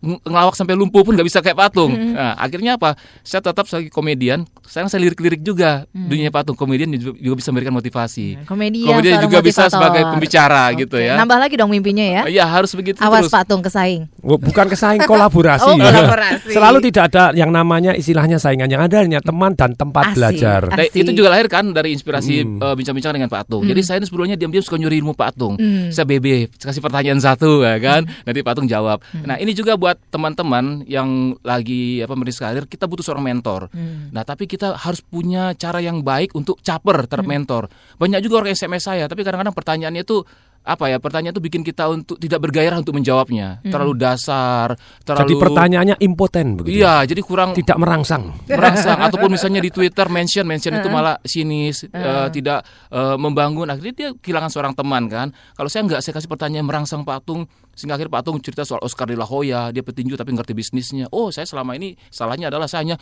[0.01, 1.93] ngelawak sampai lumpuh pun nggak bisa kayak patung.
[1.93, 2.13] Hmm.
[2.13, 2.97] Nah, akhirnya apa?
[3.21, 4.45] Saya tetap sebagai komedian.
[4.63, 8.27] Sekarang saya lirik-lirik juga dunia patung komedian juga juga bisa memberikan motivasi.
[8.35, 8.45] Hmm.
[8.47, 9.75] Komedian, Komedian juga bisa motivator.
[9.77, 11.15] sebagai pembicara gitu Oke, ya.
[11.15, 12.23] Nambah lagi dong mimpinya ya.
[12.27, 13.33] Iya harus begitu Awas terus.
[13.33, 14.09] patung kesaing.
[14.21, 15.65] Oh, Bukan kesaing kolaborasi.
[15.65, 16.51] Oh, kolaborasi.
[16.51, 20.17] Selalu tidak ada yang namanya istilahnya saingan, yang ada hanya teman dan tempat Asik.
[20.17, 20.61] belajar.
[20.67, 22.59] Nah, itu juga lahir kan dari inspirasi Hmm.
[22.59, 23.63] eh, bincang-bincang dengan Pak Atung.
[23.63, 23.71] Hmm.
[23.71, 25.55] Jadi saya ini sebelumnya diam-diam suka nyuri ilmu Pak Atung.
[25.57, 25.89] Hmm.
[25.89, 28.05] Saya BB, kasih pertanyaan satu ya kan.
[28.23, 29.01] Nanti Pak Atung jawab.
[29.19, 33.67] Nah, ini juga buat teman-teman yang lagi apa merintis karir, kita butuh seorang mentor.
[33.75, 34.15] Hmm.
[34.15, 37.67] Nah, tapi kita harus punya cara yang baik untuk caper terhadap mentor.
[37.99, 40.23] Banyak juga orang SMS saya, tapi kadang-kadang pertanyaannya itu
[40.67, 40.99] apa ya?
[40.99, 43.63] Pertanyaan itu bikin kita untuk tidak bergairah untuk menjawabnya.
[43.63, 43.71] Hmm.
[43.71, 44.75] Terlalu dasar,
[45.07, 46.83] terlalu Jadi pertanyaannya impoten begitu.
[46.83, 48.35] Iya, jadi kurang Tidak merangsang.
[48.51, 52.33] merangsang ataupun misalnya di Twitter mention mention itu malah sinis Heeh.
[52.33, 56.67] tidak eh, membangun akhirnya dia kehilangan seorang teman kan kalau saya nggak saya kasih pertanyaan
[56.67, 57.45] merangsang Patung
[57.77, 61.29] sehingga akhirnya Patung cerita soal Oscar de la Hoya dia petinju tapi ngerti bisnisnya oh
[61.29, 62.97] saya selama ini salahnya adalah saya hanya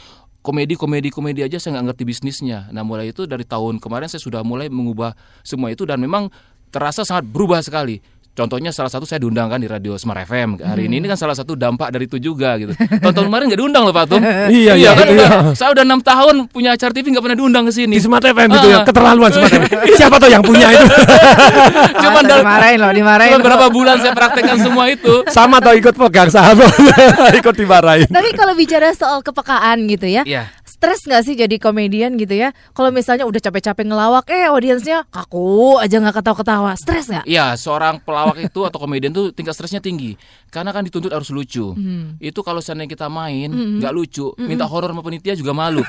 [0.45, 4.21] komedi komedi komedi aja saya nggak ngerti bisnisnya nah mulai itu dari tahun kemarin saya
[4.21, 5.15] sudah mulai mengubah
[5.47, 6.29] semua itu dan memang
[6.75, 8.03] terasa sangat berubah sekali
[8.35, 11.39] Contohnya salah satu saya diundang kan di radio Smart FM hari ini ini kan salah
[11.39, 12.75] satu dampak dari itu juga gitu.
[12.75, 14.19] Tahun-tahun kemarin nggak diundang loh Pak Tum.
[14.51, 15.55] Iya, iya, kan, betul, udah- iya.
[15.55, 17.95] Saya udah enam tahun punya acara TV nggak pernah diundang ke sini.
[17.95, 18.85] Di Smart FM itu ya, Ah.
[18.91, 19.71] keterlaluan Smart FM.
[20.03, 20.83] Siapa tuh yang punya itu?
[22.03, 23.31] Cuman Ah, dalam dimarahin loh, dimarahin.
[23.31, 25.15] Cuma berapa bulan saya praktekkan semua itu.
[25.31, 26.59] Sama atau ikut pegang saham
[27.31, 28.11] ikut dimarahin.
[28.11, 30.51] Tapi kalau bicara soal kepekaan gitu ya, Iya.
[30.85, 32.53] Stres nggak sih jadi komedian gitu ya?
[32.77, 37.25] Kalau misalnya udah capek-capek ngelawak, eh audiensnya kaku aja nggak ketawa-ketawa, stres nggak?
[37.25, 40.21] Iya, seorang pelawak itu atau komedian tuh tingkat stresnya tinggi
[40.53, 41.73] karena kan dituntut harus lucu.
[41.73, 42.21] Hmm.
[42.21, 43.81] Itu kalau seandainya kita main Hmm.
[43.81, 44.45] nggak lucu, Hmm.
[44.45, 45.81] minta horor sama penitia juga malu.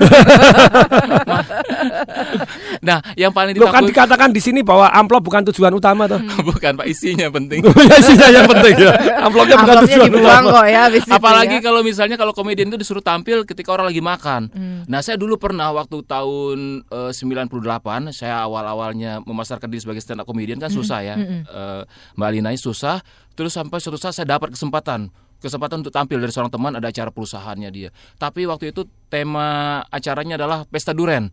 [2.80, 6.20] nah, yang paling Lo kan ditakut dikatakan di sini bahwa amplop bukan tujuan utama tuh.
[6.48, 7.60] bukan Pak isinya penting.
[7.86, 8.92] Ya, isinya yang penting ya.
[9.22, 10.54] Amplopnya bukan Amplopnya tujuan dibuang utama.
[10.56, 10.82] kok ya
[11.12, 11.62] Apalagi ya.
[11.62, 14.50] kalau misalnya kalau komedian itu disuruh tampil ketika orang lagi makan.
[14.50, 14.82] Hmm.
[14.86, 20.26] Nah, saya dulu pernah waktu tahun eh, 98 saya awal-awalnya memasarkan diri sebagai stand up
[20.26, 21.14] comedian kan susah ya.
[21.18, 21.42] Mm-mm.
[21.46, 21.82] Eh,
[22.16, 23.02] Mbak Lina ini susah.
[23.34, 27.12] Terus sampai suatu saat saya dapat kesempatan kesempatan untuk tampil dari seorang teman ada acara
[27.12, 27.92] perusahaannya dia.
[28.16, 31.28] Tapi waktu itu tema acaranya adalah pesta duren.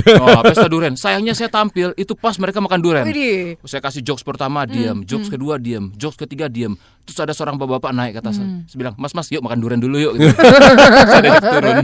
[0.22, 0.94] Oh, pesta duren.
[0.94, 3.04] Sayangnya saya tampil itu pas mereka makan duren.
[3.66, 6.78] Saya kasih jokes pertama diam, jokes kedua diam, jokes ketiga diam.
[7.02, 8.38] Terus ada seorang bapak-bapak naik ke atas.
[8.38, 8.62] Hmm.
[8.64, 10.30] Saya bilang, "Mas, Mas, yuk makan duren dulu yuk." Gitu.
[11.52, 11.76] Turun.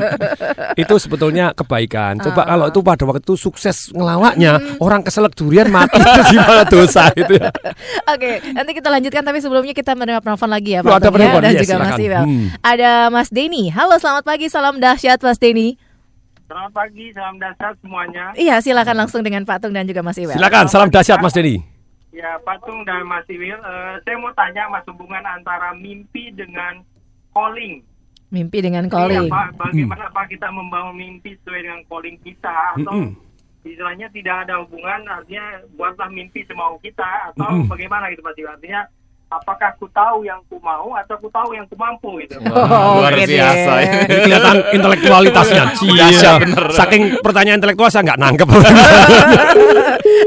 [0.74, 2.20] Itu sebetulnya kebaikan.
[2.20, 2.46] Coba Ah.
[2.48, 7.32] kalau itu pada waktu itu sukses ngelawaknya, orang keselak durian mati itu gimana dosa itu
[7.34, 7.50] ya.
[8.06, 11.12] Oke, nanti kita lanjutkan tapi sebelumnya kita menerima penelpon lagi ya Loh, Pak ada ya,
[11.12, 11.40] penelpon.
[11.40, 11.98] dan Yes, juga Mas.
[11.98, 12.22] Iwel.
[12.22, 12.46] Hmm.
[12.60, 13.64] Ada Mas Denny.
[13.68, 14.46] Halo, selamat pagi.
[14.46, 15.74] Salam dahsyat Mas Denny.
[16.46, 18.30] Selamat pagi, salam dasar semuanya.
[18.32, 20.38] Iya, silakan langsung dengan Pak Tung dan juga Mas Iwel.
[20.38, 21.58] Silakan, salam dahsyat Mas Denny.
[22.16, 26.80] Ya, Patung dan Mas Iwil, eh, saya mau tanya Mas hubungan antara mimpi dengan
[27.30, 27.84] calling.
[28.26, 29.28] Mimpi dengan Ini calling.
[29.28, 33.12] apa, bagaimana apa kita membangun mimpi sesuai dengan calling kita atau Mm-mm.
[33.62, 35.44] istilahnya tidak ada hubungan artinya
[35.76, 37.68] buatlah mimpi semau kita atau Mm-mm.
[37.68, 38.48] bagaimana gitu Mas Iwil.
[38.50, 38.80] Artinya
[39.26, 42.40] apakah ku tahu yang ku mau atau ku tahu yang ku mampu gitu.
[42.46, 43.92] Oh, Luar biasa ya.
[44.08, 45.64] Kelihatan intelektualitasnya.
[45.84, 46.40] Iya.
[46.40, 46.64] bener.
[46.72, 48.48] Saking pertanyaan intelektual saya nggak nangkep.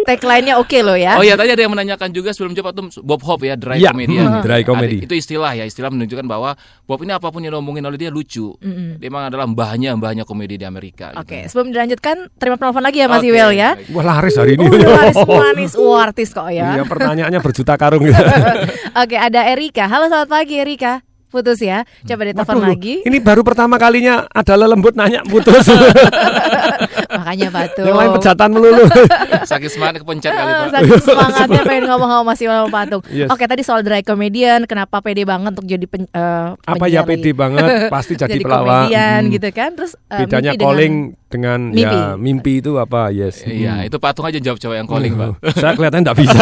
[0.02, 1.16] Tagline-nya oke loh ya.
[1.16, 3.92] Oh iya tadi ada yang menanyakan juga sebelum jawab Tum Bob Hope ya dry Iya,
[3.92, 4.26] comedian.
[4.28, 4.98] hmm, dry comedy.
[4.98, 8.08] Ada- Itu istilah ya, istilah menunjukkan bahwa Bob ini apa pun yang diomongin oleh dia
[8.08, 8.54] lucu.
[8.56, 8.98] Mm-mm.
[8.98, 11.12] Dia memang adalah mbahnya mbahnya komedi di Amerika.
[11.12, 11.22] gitu.
[11.22, 13.70] Oke, sebelum dilanjutkan terima penelpon lagi ya Mas Oke, Iwel ya.
[13.90, 14.66] Wah laris hari ini.
[14.66, 16.74] Oh, laris manis, oh, artis kok ya.
[16.74, 18.06] Iya pertanyaannya berjuta karung.
[19.02, 19.86] Oke, ada Erika.
[19.86, 21.02] Halo, selamat pagi Erika.
[21.30, 21.86] Putus ya.
[22.04, 22.96] Coba ditelepon Waduh, lagi.
[23.06, 25.70] Ini baru pertama kalinya ada lembut nanya putus.
[27.10, 27.84] Makanya Batu.
[27.84, 28.84] Yang lain pejatan melulu.
[29.50, 30.68] Saking semangat kepencet kali Pak.
[30.72, 33.02] Saking semangatnya pengen ngomong sama Mas Iwel sama Patung.
[33.10, 33.30] Yes.
[33.30, 37.30] Oke, tadi soal dry comedian, kenapa pede banget untuk jadi pen, eh, Apa ya pede
[37.30, 37.34] lagi?
[37.36, 38.90] banget, pasti jadi pelawak.
[38.90, 39.34] komedian Hmm.
[39.34, 39.70] gitu kan.
[39.76, 40.94] Terus eh, Bedanya mimpi calling
[41.30, 41.94] dengan dengan, mimpi.
[41.94, 43.02] ya mimpi itu apa?
[43.10, 43.46] Yes.
[43.46, 45.30] Iya, itu patung aja jawab cowok yang calling, Pak.
[45.54, 46.40] Saya kelihatan enggak bisa.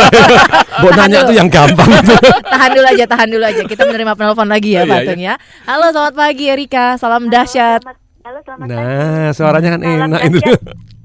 [0.78, 1.90] Buat nanya tuh yang gampang.
[2.46, 3.62] tahan dulu aja, tahan dulu aja.
[3.64, 5.36] Kita menerima penelpon lagi ya, Iya, Patung ya.
[5.64, 6.86] Halo, selamat pagi Erika.
[6.96, 7.82] Salam dahsyat.
[8.22, 10.40] Halo, selamat Nah, suaranya kan Salam enak itu.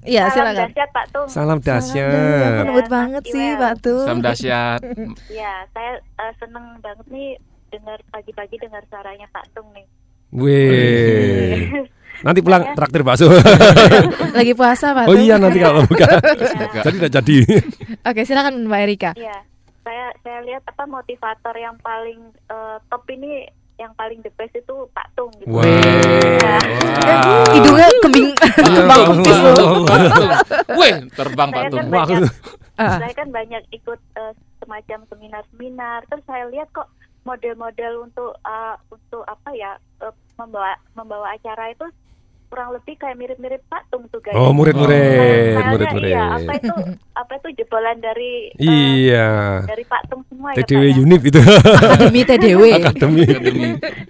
[0.03, 0.59] Iya, Salam silakan.
[0.61, 1.27] dahsyat, Pak Tung.
[1.27, 2.63] Salam Iya, dahsyat.
[2.63, 4.03] lembut banget sih, Pak Tung.
[4.03, 4.81] Salam dahsyat.
[5.33, 7.29] Ya, saya eh, seneng banget nih
[7.69, 9.87] dengar pagi-pagi dengar suaranya Pak Tung nih.
[10.33, 11.87] Wih.
[12.25, 13.27] Nanti pulang traktir bakso.
[14.39, 15.23] Lagi puasa, Pak Oh Tung.
[15.23, 16.07] iya nanti kalau buka.
[16.07, 16.83] Iya.
[16.83, 17.37] Jadi tidak jadi.
[18.05, 19.11] Oke, silakan Mbak Erika.
[19.15, 19.39] Iya,
[19.81, 23.47] saya saya lihat apa motivator yang paling eh, top ini
[23.83, 25.51] yang paling the best itu Pak Tung gitu.
[25.51, 25.67] Wah.
[25.67, 26.63] Eh,
[27.53, 28.29] Hidungnya kembing
[28.79, 29.39] kembang kempis.
[30.73, 31.81] Wih, terbang Pak Saya Tung.
[31.81, 32.21] kan banyak,
[32.81, 32.97] Ah.
[32.97, 36.09] saya kan banyak ikut eh, semacam seminar-seminar.
[36.09, 36.89] Terus saya lihat kok
[37.23, 41.85] model-model untuk eh, untuk apa ya eh, membawa membawa acara itu
[42.53, 44.37] kurang lebih kayak mirip-mirip Pak Tung tuh guys.
[44.37, 46.13] Oh, murid-murid, Kayaknya murid-murid.
[46.13, 46.75] Iya, apa itu
[47.17, 49.31] apa itu jebolan dari eh, Iya.
[49.65, 51.01] dari Pak Tung semua ya TDW ya?
[51.01, 51.41] Unif itu.
[51.41, 52.63] Akademi TDW.
[52.77, 53.25] Akademi.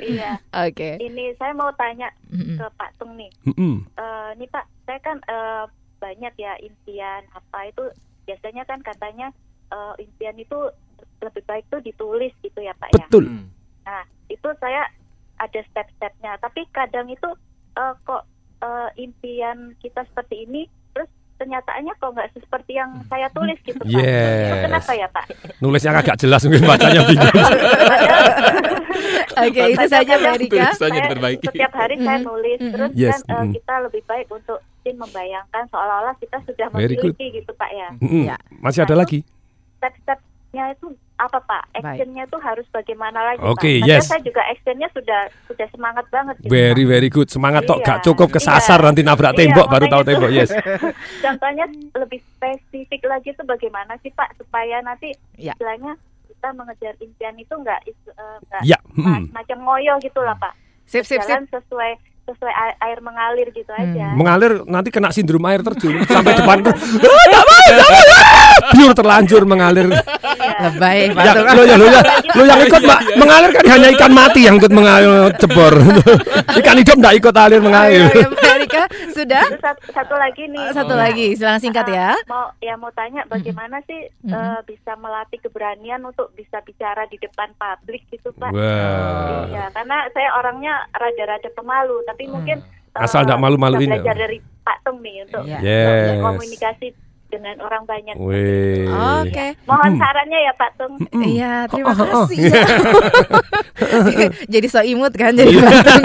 [0.03, 0.31] Iya.
[0.67, 0.91] Oke.
[0.99, 2.59] Ini saya mau tanya Mm-mm.
[2.59, 3.31] ke Pak Tung nih.
[3.47, 3.87] Mm-mm.
[3.95, 5.65] Eh, nih Pak, saya kan eh,
[6.03, 7.95] banyak ya impian apa itu
[8.27, 9.31] biasanya kan katanya
[9.71, 10.59] eh, impian itu
[11.23, 13.07] lebih baik tuh ditulis gitu ya Pak ya.
[13.07, 13.47] Betul.
[13.87, 14.91] Nah itu saya
[15.39, 16.43] ada step-stepnya.
[16.43, 17.31] Tapi kadang itu
[17.79, 18.27] eh, kok
[18.63, 23.91] eh, impian kita seperti ini, terus kenyataannya kok nggak seperti yang saya tulis gitu Pak.
[23.91, 24.63] Itu Yes.
[24.63, 25.25] kenapa ya Pak?
[25.59, 27.37] Nulisnya agak jelas mungkin bacanya bingung.
[29.33, 30.67] Oke, itu saja Mbak Erika.
[30.77, 32.29] Setiap hari saya Mm-mm.
[32.29, 32.73] nulis Mm-mm.
[32.73, 33.53] terus Yes, kan mm-mm.
[33.53, 38.27] kita lebih baik untuk mungkin membayangkan seolah-olah kita sudah memiliki gitu pak ya Mm-mm.
[38.27, 38.37] Ya.
[38.59, 39.23] Masih ada lagi?
[40.53, 40.87] Step-stepnya itu
[41.17, 44.05] apa pak actionnya itu harus bagaimana lagi Oke, pak yes.
[44.05, 46.91] Saya juga actionnya sudah sudah semangat banget gitu, Very Pak.
[46.91, 47.29] very good.
[47.31, 48.85] Semangat tok Iya, gak cukup kesasar iya.
[48.85, 50.09] nanti nabrak Iya, tembok baru tahu itu.
[50.11, 50.31] tembok.
[50.31, 50.51] Yes.
[51.25, 55.55] contohnya lebih spesifik lagi itu bagaimana sih pak supaya nanti Ya.
[55.55, 55.95] istilahnya
[56.27, 59.31] kita mengejar impian itu nggak is- eh, nggak Ya, mm.
[59.31, 60.53] macam ngoyo gitu lah pak.
[60.85, 61.93] Sip, sip, Jalan sesuai
[62.23, 64.15] sesuai air mengalir gitu aja.
[64.15, 66.75] Mengalir nanti kena sindrom air terjun sampai depan tuh.
[68.73, 69.91] Biur terlanjur mengalir.
[70.53, 71.47] Lebay, Ya, Patung.
[71.51, 72.03] lo, ya, lo, ya,
[72.33, 75.75] lo yang ikut ma- mengalir kan hanya ikan mati yang ikut mengalir cebor.
[76.63, 78.07] ikan hidup enggak ikut alir mengalir.
[78.73, 79.45] Erika, sudah?
[79.55, 80.67] Satu, satu lagi nih.
[80.73, 82.11] Satu lagi, silakan singkat ya.
[82.25, 87.53] Mau ya mau tanya bagaimana sih eh, bisa melatih keberanian untuk bisa bicara di depan
[87.55, 88.51] publik gitu pak?
[88.51, 89.45] Wah.
[89.47, 94.03] Iya, karena saya orangnya rada-rada pemalu, tapi mungkin eh, Asal nggak malu-maluin bisa ya.
[94.03, 95.59] belajar dari Pak Tung nih untuk Iya.
[95.59, 96.23] untuk Yes.
[96.23, 96.87] komunikasi
[97.33, 98.13] dengan orang banyak.
[98.13, 99.47] Oke.
[99.65, 99.99] Mohon Mm.
[99.99, 100.95] sarannya ya Pak Tung.
[101.17, 102.27] Iya, terima Oh, oh, oh.
[102.29, 102.39] kasih.
[104.13, 104.27] ya.
[104.47, 106.05] jadi so imut kan jadi Patung.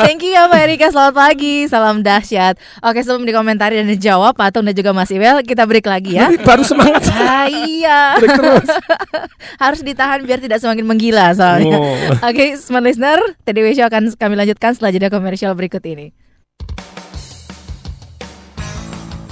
[0.00, 2.54] Thank you ya Mbak Erika, selamat pagi, salam dahsyat.
[2.80, 6.28] Oke, sebelum dikomentari dan dijawab Patung dan juga Mas Iwel, kita break lagi ya.
[6.38, 7.00] Baru semangat.
[7.18, 8.16] Ah, iya.
[8.16, 8.68] Break terus.
[9.58, 11.76] Harus ditahan biar tidak semakin menggila soalnya.
[11.76, 11.94] Oh.
[12.24, 16.10] Oke, smart listener, TDW Show akan kami lanjutkan setelah jeda komersial berikut ini.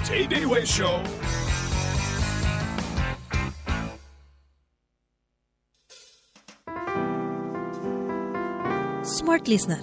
[0.04, 1.02] TDW Show.
[9.26, 9.82] Smart Listener,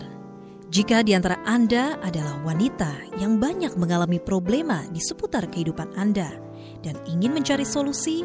[0.71, 6.31] jika di antara Anda adalah wanita yang banyak mengalami problema di seputar kehidupan Anda
[6.79, 8.23] dan ingin mencari solusi,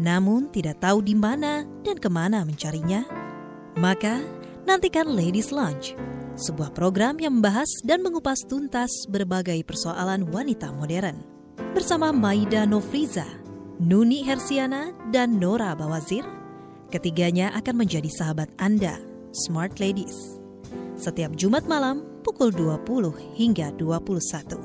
[0.00, 3.04] namun tidak tahu di mana dan ke mana mencarinya,
[3.76, 4.24] maka
[4.64, 5.92] nantikan Ladies Lunch,
[6.40, 11.20] sebuah program yang membahas dan mengupas tuntas berbagai persoalan wanita modern.
[11.76, 13.28] Bersama Maida Nofriza,
[13.84, 16.24] Nuni Hersiana, dan Nora Bawazir,
[16.88, 18.96] ketiganya akan menjadi sahabat Anda,
[19.36, 20.43] Smart Ladies.
[20.94, 22.86] Setiap Jumat malam pukul 20
[23.34, 24.58] hingga 21.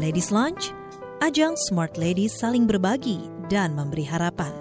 [0.00, 0.72] Ladies Lunch,
[1.20, 3.20] ajang Smart Ladies saling berbagi
[3.52, 4.52] dan memberi harapan.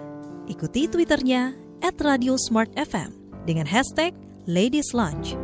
[0.51, 3.15] Ikuti Twitternya at Radio Smart FM
[3.47, 4.11] dengan hashtag
[4.43, 5.39] Ladies Lunch.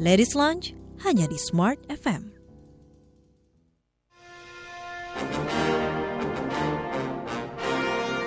[0.00, 0.72] Ladies Lunch
[1.04, 2.35] hanya di Smart FM.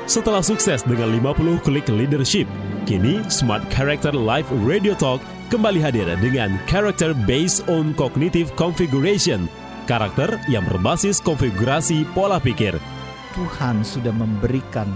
[0.10, 2.50] Setelah sukses dengan 50 klik leadership,
[2.90, 5.22] kini Smart Character Live Radio Talk
[5.54, 9.46] kembali hadir dengan Character Based on Cognitive Configuration,
[9.86, 12.74] karakter yang berbasis konfigurasi pola pikir.
[13.38, 14.90] Tuhan sudah memberikan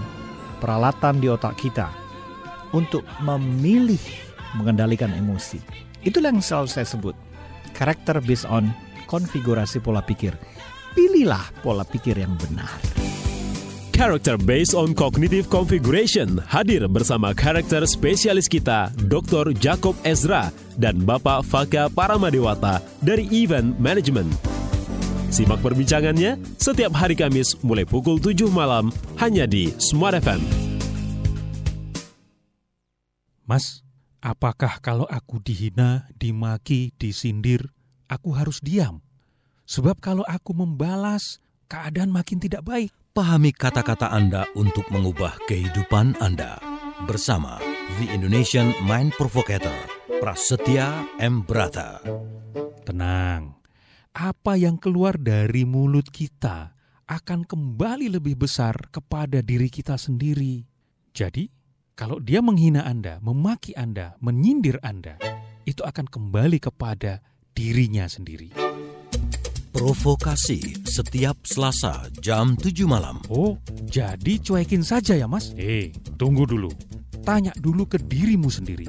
[0.57, 1.93] peralatan di otak kita
[2.73, 4.01] untuk memilih
[4.57, 5.61] mengendalikan emosi.
[6.01, 7.13] Itulah yang selalu saya sebut.
[7.77, 8.73] Karakter based on
[9.05, 10.33] konfigurasi pola pikir.
[10.97, 12.92] Pilihlah pola pikir yang benar.
[13.93, 19.53] Character Based on Cognitive Configuration hadir bersama karakter spesialis kita Dr.
[19.53, 20.49] Jacob Ezra
[20.81, 24.33] dan Bapak Faka Paramadewata dari Event Management.
[25.29, 28.89] Simak perbincangannya setiap hari Kamis mulai pukul 7 malam
[29.21, 30.41] hanya di Smart FM.
[33.45, 33.85] Mas,
[34.25, 37.69] apakah kalau aku dihina, dimaki, disindir,
[38.09, 39.05] aku harus diam?
[39.69, 41.37] Sebab kalau aku membalas,
[41.69, 42.89] keadaan makin tidak baik.
[43.13, 46.57] Pahami kata-kata Anda untuk mengubah kehidupan Anda.
[47.05, 47.61] Bersama
[48.01, 49.85] The Indonesian Mind Provocator,
[50.17, 51.45] Prasetya M.
[51.45, 52.01] Brata.
[52.81, 53.61] Tenang,
[54.17, 56.73] apa yang keluar dari mulut kita
[57.05, 60.65] akan kembali lebih besar kepada diri kita sendiri.
[61.13, 61.53] Jadi,
[61.93, 65.21] kalau dia menghina Anda, memaki Anda, menyindir Anda,
[65.69, 67.21] itu akan kembali kepada
[67.53, 68.62] dirinya sendiri.
[69.73, 73.17] Provokasi setiap Selasa jam 7 malam.
[73.33, 73.57] Oh,
[73.89, 75.49] jadi cuekin saja ya mas?
[75.57, 76.69] Eh, tunggu dulu.
[77.25, 78.85] Tanya dulu ke dirimu sendiri.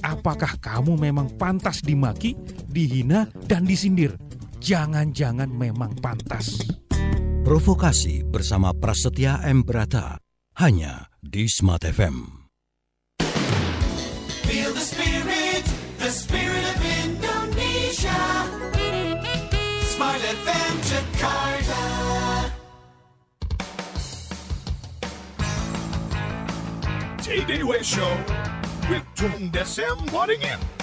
[0.00, 2.32] Apakah kamu memang pantas dimaki,
[2.64, 4.16] dihina, dan disindir?
[4.56, 6.64] Jangan-jangan memang pantas.
[7.44, 9.60] Provokasi bersama Prasetya M.
[9.60, 10.16] Brata.
[10.56, 12.48] Hanya di Smart FM.
[14.48, 15.64] Feel the spirit,
[16.00, 16.41] the spirit
[20.32, 21.82] FM Jakarta.
[27.20, 28.16] TDW Show
[28.88, 30.81] with Tung Desem Waddingin.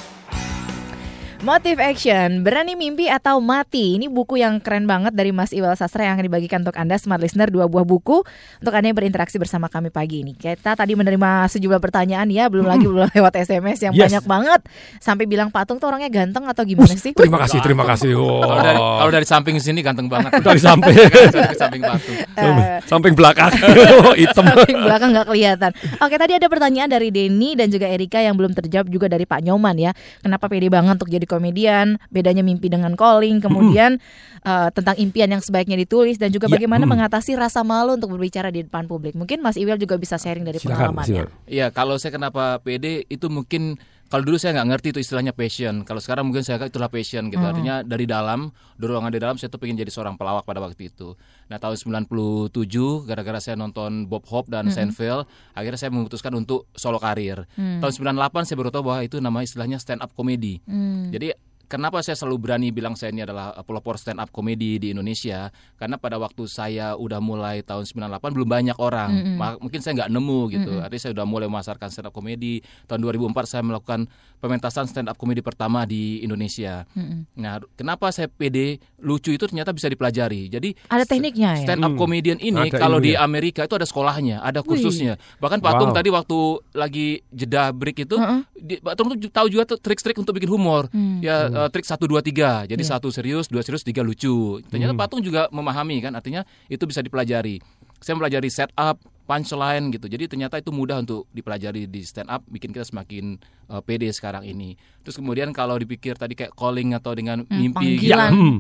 [1.39, 3.95] Motive Action, Berani Mimpi atau Mati.
[3.95, 7.23] Ini buku yang keren banget dari Mas Iwal Sastra yang akan dibagikan untuk Anda Smart
[7.23, 8.27] Listener dua buah buku
[8.59, 10.35] untuk Anda yang berinteraksi bersama kami pagi ini.
[10.35, 14.11] Kita tadi menerima sejumlah pertanyaan ya, belum lagi belum lewat SMS yang Yes.
[14.11, 14.61] banyak banget
[14.99, 17.15] sampai bilang Patung tuh orangnya ganteng atau gimana sih?
[17.15, 18.19] Terima kasih, terima kasih.
[18.19, 18.43] Oh.
[18.43, 20.43] Kalau dari kalau dari samping sini ganteng banget.
[20.43, 20.91] Dari samping.
[21.31, 22.17] dari samping patung.
[22.19, 22.83] Eh.
[22.83, 23.51] Samping belakang.
[24.19, 24.43] Hitam.
[24.43, 25.71] Samping belakang nggak kelihatan.
[26.03, 29.39] Oke, tadi ada pertanyaan dari Denny dan juga Erika yang belum terjawab juga dari Pak
[29.39, 29.95] Nyoman ya.
[30.19, 34.01] Kenapa pede banget untuk jadi komedian, bedanya mimpi dengan calling, kemudian
[34.41, 36.93] uh, tentang impian yang sebaiknya ditulis dan juga Ya, bagaimana hmm.
[36.97, 39.13] mengatasi rasa malu untuk berbicara di depan publik.
[39.13, 41.29] Mungkin Mas Iwel juga bisa sharing dari Silakan, pengalamannya.
[41.45, 43.77] Iya, kalau saya kenapa PD itu mungkin
[44.09, 45.85] kalau dulu saya nggak ngerti itu istilahnya passion.
[45.85, 47.39] Kalau sekarang mungkin saya itulah passion gitu.
[47.39, 47.53] Hmm.
[47.53, 48.49] Artinya dari dalam,
[48.81, 51.13] dorongan di dalam saya tuh pengen jadi seorang pelawak pada waktu itu.
[51.47, 54.73] Nah, tahun 97 gara-gara saya nonton Bob Hope dan Hmm.
[54.73, 57.45] Seinfeld, akhirnya saya memutuskan untuk solo karir.
[57.53, 57.79] Hmm.
[57.79, 60.59] Tahun 98 saya baru tahu bahwa itu nama istilahnya stand up comedy.
[60.65, 61.13] Hmm.
[61.13, 61.29] Jadi
[61.69, 65.53] Kenapa saya selalu berani bilang saya ini adalah pelopor stand up comedy di Indonesia?
[65.77, 69.09] Karena pada waktu saya udah mulai tahun 98 belum banyak orang.
[69.13, 69.37] Mm-mm.
[69.37, 70.71] Ma- Mungkin saya nggak nemu gitu.
[70.71, 70.81] Mm-mm.
[70.81, 72.59] Artinya saya udah mulai memasarkan stand up comedy.
[72.83, 76.89] Tahun 2004 saya melakukan pementasan stand up comedy pertama di Indonesia.
[76.91, 77.29] Mm-mm.
[77.35, 80.49] Nah, kenapa saya pede lucu itu ternyata bisa dipelajari.
[80.49, 81.63] Jadi Ada tekniknya ya.
[81.63, 82.01] stand up Hmm.
[82.01, 83.21] comedian ini Ada kalau di ilmunya.
[83.21, 84.73] Amerika itu ada sekolahnya, ada Wih.
[84.73, 85.21] kursusnya.
[85.37, 85.95] Bahkan Patung Wow.
[85.95, 86.37] tadi waktu
[86.73, 88.41] lagi jeda break itu, Heeh.
[88.59, 90.87] Di- Patung tuh tahu juga tuh trik-trik untuk bikin humor.
[90.89, 91.19] Hmm.
[91.19, 92.63] Ya eh, trik 1 2 3.
[92.65, 92.91] Jadi Iya.
[92.91, 94.31] satu serius, dua serius, tiga lucu.
[94.65, 94.99] Ternyata Hmm.
[94.99, 97.59] Patung juga memahami kan, artinya itu bisa dipelajari.
[97.97, 98.95] Saya mempelajari setup,
[99.25, 100.05] punchline gitu.
[100.05, 103.37] Jadi ternyata itu mudah untuk dipelajari di stand up, bikin kita semakin
[103.67, 104.73] eh, pede sekarang ini.
[104.99, 108.09] Terus kemudian kalau dipikir tadi kayak calling atau dengan Hmm, mimpi gitu.
[108.09, 108.31] panggilan.
[108.31, 108.57] Hmm.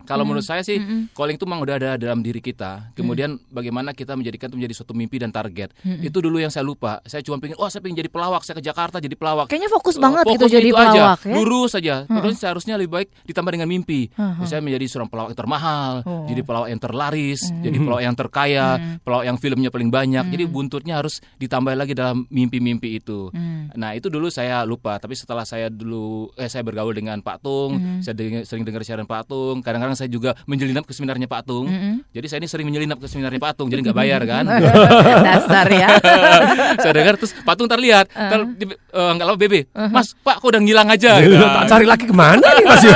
[0.00, 0.30] Kalau Hmm.
[0.30, 1.10] menurut saya sih Mm-mm.
[1.12, 2.92] calling itu memang udah ada dalam diri kita.
[2.92, 5.72] Kemudian bagaimana kita menjadikan itu menjadi suatu mimpi dan target.
[5.78, 6.02] Mm-mm.
[6.02, 7.00] Itu dulu yang saya lupa.
[7.02, 9.46] Saya cuma pengen, oh saya pengen jadi pelawak, saya ke Jakarta jadi pelawak.
[9.46, 11.34] Kayaknya fokus Oh, banget gitu fokusnya jadi itu aja, pelawak ya.
[11.34, 11.94] lurus saja.
[12.02, 12.20] Mm-mm.
[12.20, 14.00] Terus seharusnya lebih baik ditambah dengan mimpi.
[14.10, 14.44] Mm-mm.
[14.44, 16.24] Saya menjadi seorang pelawak yang termahal, Oh.
[16.24, 17.62] jadi pelawak yang terlaris, Mm.
[17.62, 18.94] jadi pelawak yang terkaya, Mm.
[19.00, 20.24] pelawak yang filmnya paling banyak.
[20.26, 20.50] Jadi Mm.
[20.50, 23.28] buntutnya harus ditambah lagi dalam mimpi-mimpi itu.
[23.30, 23.72] Mm.
[23.74, 27.72] Nah itu dulu saya lupa, tapi setelah saya dulu eh saya bergaul dengan Pak Tung,
[27.74, 28.00] Mhm.
[28.00, 29.60] saya deng- sering dengar siaran Pak Tung.
[29.60, 31.64] Kadang-kadang saya juga menyelinap ke seminarnya Pak Tung.
[31.64, 32.02] Mm-mm.
[32.08, 34.44] Jadi saya ini sering menyelinap ke seminarnya Pak Tung, jadi nggak bayar kan?
[35.28, 35.88] Dasar ya.
[36.82, 38.24] saya dengar terus Pak Tung terlihat, Uh.
[38.24, 39.88] ntar di- eh, nggak lama BB, Uh-huh.
[39.90, 41.20] Mas Pak kok udah ngilang aja.
[41.20, 41.36] gitu.
[41.38, 42.82] tak cari lagi ke mana nih Mas?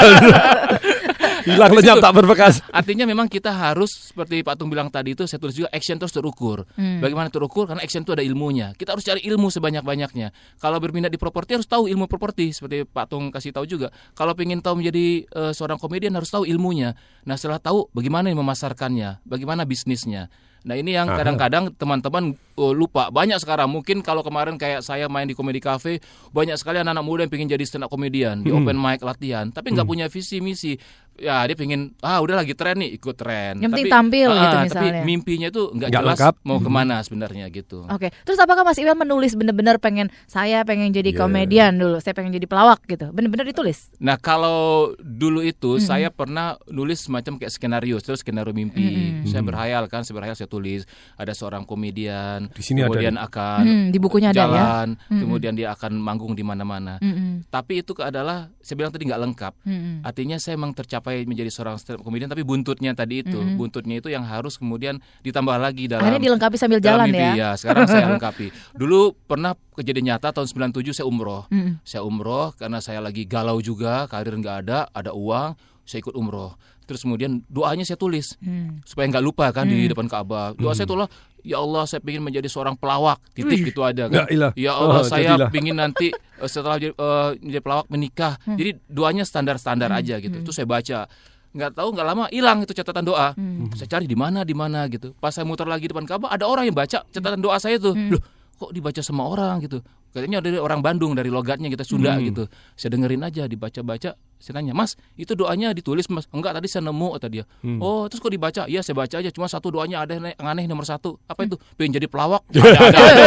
[1.43, 2.55] Hilang lenyap tak berbekas.
[2.70, 6.14] Artinya memang kita harus seperti Pak Tung bilang tadi itu saya tulis juga action terus
[6.14, 6.64] terukur.
[6.78, 7.03] Hmm.
[7.03, 7.66] Bagaimana terukur?
[7.66, 8.74] Karena action itu ada ilmunya.
[8.78, 10.30] Kita harus cari ilmu sebanyak-banyaknya.
[10.62, 13.90] Kalau berminat di properti harus tahu ilmu properti seperti Pak Tung kasih tahu juga.
[14.14, 16.95] Kalau ingin tahu menjadi eh, seorang komedian harus tahu ilmunya.
[17.22, 20.26] Nah, setelah tahu bagaimana memasarkannya, bagaimana bisnisnya.
[20.62, 23.09] Nah, ini yang kadang-kadang teman-teman eh, lupa.
[23.09, 25.98] Banyak sekarang mungkin kalau kemarin kayak saya main di komedi cafe,
[26.30, 28.61] banyak sekali anak-anak muda yang pengen jadi stand up comedian, di Hmm.
[28.61, 29.92] open mic latihan, tapi nggak Hmm.
[29.92, 30.74] punya visi misi.
[31.14, 33.61] Ya, dia pengen ah udah lagi tren nih, ikut tren.
[33.61, 35.03] Yang penting tampil ah, gitu Tapi misalnya.
[35.05, 36.34] mimpinya itu nggak jelas lengkap.
[36.42, 36.64] mau Hmm.
[36.64, 37.84] ke mana sebenarnya gitu.
[37.84, 41.20] Oke, terus apakah Mas Iwan menulis bener-bener pengen saya pengen jadi Yeah.
[41.20, 43.92] komedian dulu, saya pengen jadi pelawak gitu, bener-bener ditulis?
[43.98, 44.61] Nah kalau
[44.98, 45.84] dulu itu Mm-mm.
[45.84, 48.80] saya pernah nulis semacam kayak skenario, terus skenario mimpi.
[48.80, 49.28] Mm-mm.
[49.28, 49.48] Saya Mm.
[49.53, 53.26] berhayal kan, saya berhayal saya tulis ada seorang komedian, Di sini ada kemudian nih.
[53.30, 54.43] akan Hmm, di bukunya ada ya?
[54.43, 55.20] jalan, Mm-mm.
[55.22, 56.99] kemudian dia akan manggung di mana-mana.
[56.99, 57.47] Mm-mm.
[57.47, 59.53] Tapi itu adalah saya bilang tadi nggak lengkap.
[59.62, 59.95] Mm-mm.
[60.03, 63.61] Artinya saya memang tercapai menjadi seorang stand up comedian, tapi buntutnya tadi itu, Mm-mm.
[63.61, 67.51] buntutnya itu yang harus kemudian ditambah lagi dalam Akhirnya dilengkapi sambil dalam jalan mimpi, ya?
[67.55, 68.47] Sekarang saya lengkapi.
[68.74, 71.45] Dulu pernah kejadian nyata tahun 97 saya umroh.
[71.53, 71.78] Mm-mm.
[71.84, 76.55] Saya umroh karena saya lagi galau juga, karir nggak ada, ada uang, saya ikut umroh.
[76.83, 78.83] Terus kemudian doanya saya tulis Hmm.
[78.83, 79.91] supaya nggak lupa kan di Hmm.
[79.91, 80.53] depan Ka'bah.
[80.53, 81.07] Doa saya itulah,
[81.41, 83.22] ya Allah saya ingin menjadi seorang pelawak.
[83.33, 83.70] Titik Wih.
[83.70, 84.26] gitu La kan.
[84.28, 84.53] ilah.
[84.55, 85.51] Ya Allah Oh, saya jadilah.
[85.53, 88.35] ingin nanti eh, setelah jadi, eh, menjadi pelawak menikah.
[88.43, 88.57] Hmm.
[88.57, 89.99] Jadi doanya standar-standar Hmm.
[89.99, 90.35] aja gitu.
[90.35, 90.45] Hmm.
[90.45, 91.07] Itu saya baca.
[91.53, 93.30] Nggak tahu nggak lama hilang itu catatan doa.
[93.33, 93.68] Hmm.
[93.72, 95.12] Saya cari di mana di mana gitu.
[95.14, 97.93] Pas saya muter lagi depan Ka'bah ada orang yang baca catatan doa saya tuh.
[97.93, 98.16] Hmm.
[98.16, 98.22] Loh,
[98.55, 99.78] kok dibaca sama orang gitu.
[100.13, 102.29] Katanya dari orang Bandung dari logatnya kita Sunda Hmm.
[102.29, 102.45] gitu.
[102.77, 104.13] Saya dengerin aja dibaca-baca.
[104.37, 107.47] Saya tanya, "Mas, itu doanya ditulis Mas?" "Enggak, tadi saya nemu," kata dia.
[107.63, 107.79] Hmm.
[107.79, 109.31] "Oh, terus kok dibaca?" "Iya, saya baca aja.
[109.31, 111.15] Cuma satu doanya ada yang aneh nomor satu.
[111.25, 111.49] Apa Hmm.
[111.49, 111.57] itu?
[111.79, 113.25] Pengen jadi pelawak." Ada-ada aja.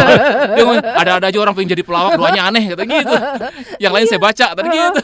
[0.51, 3.15] Dia ngomong, ada-ada aja orang pengen jadi pelawak, doanya aneh kata gitu.
[3.79, 5.01] Yang lain saya baca tadi gitu.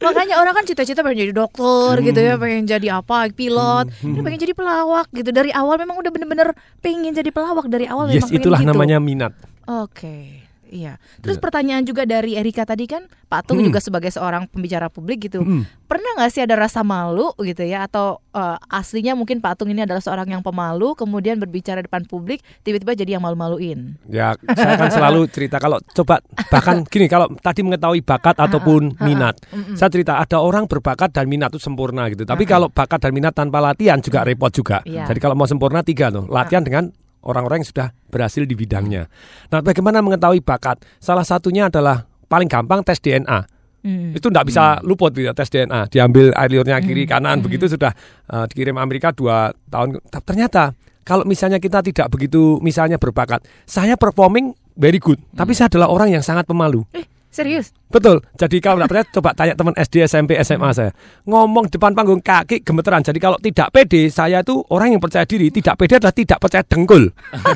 [0.00, 3.90] Makanya orang kan cita-cita pengen jadi dokter gitu ya, pengen jadi apa, pilot.
[4.00, 5.28] Ini pengen jadi pelawak gitu.
[5.28, 8.70] Dari awal memang udah bener-bener pengen jadi pelawak dari awal Yes, memang itulah gitu.
[8.70, 9.34] namanya minat.
[9.66, 10.46] Oke.
[10.72, 10.96] Iya.
[11.20, 11.42] Terus Iya.
[11.44, 13.68] pertanyaan juga dari Erika tadi kan, Pak Tung Hmm.
[13.68, 15.44] juga sebagai seorang pembicara publik gitu.
[15.44, 15.68] Hmm.
[15.84, 19.84] Pernah nggak sih ada rasa malu gitu ya atau eh, aslinya mungkin Pak Tung ini
[19.84, 24.00] adalah seorang yang pemalu kemudian berbicara depan publik tiba-tiba jadi yang malu-maluin.
[24.08, 29.04] Ya, saya kan selalu cerita kalau coba bahkan gini kalau tadi mengetahui bakat ataupun ah,
[29.04, 29.36] minat.
[29.76, 32.24] Saya cerita ada orang berbakat dan minat itu sempurna gitu.
[32.24, 34.80] Tapi Ah, kalau bakat dan minat tanpa latihan juga repot juga.
[34.82, 35.04] Iya.
[35.04, 36.88] Jadi kalau mau sempurna tiga tuh, latihan dengan
[37.22, 39.06] orang-orang yang sudah berhasil di bidangnya.
[39.48, 40.82] Nah, bagaimana mengetahui bakat?
[40.98, 43.46] Salah satunya adalah paling gampang tes DNA.
[43.82, 44.14] Hmm.
[44.14, 45.90] Itu tidak bisa luput gitu, tes DNA.
[45.90, 47.12] Diambil air liurnya kiri Hmm.
[47.12, 47.44] kanan Hmm.
[47.44, 47.90] begitu sudah
[48.26, 49.98] eh, dikirim Amerika dua tahun.
[50.06, 50.70] Ta- Ternyata
[51.02, 56.14] kalau misalnya kita tidak begitu misalnya berbakat, saya performing very good, tapi saya adalah orang
[56.14, 56.86] yang sangat pemalu.
[56.94, 57.72] Eh, Serius?
[57.88, 58.20] Betul.
[58.36, 60.92] Jadi kalau nggak percaya coba tanya teman SD, SMP, SMA saya.
[61.24, 63.00] Ngomong depan panggung kaki gemeteran.
[63.00, 65.48] Jadi kalau tidak pede, saya itu orang yang percaya diri.
[65.48, 67.08] Tidak pede adalah tidak percaya dengkul.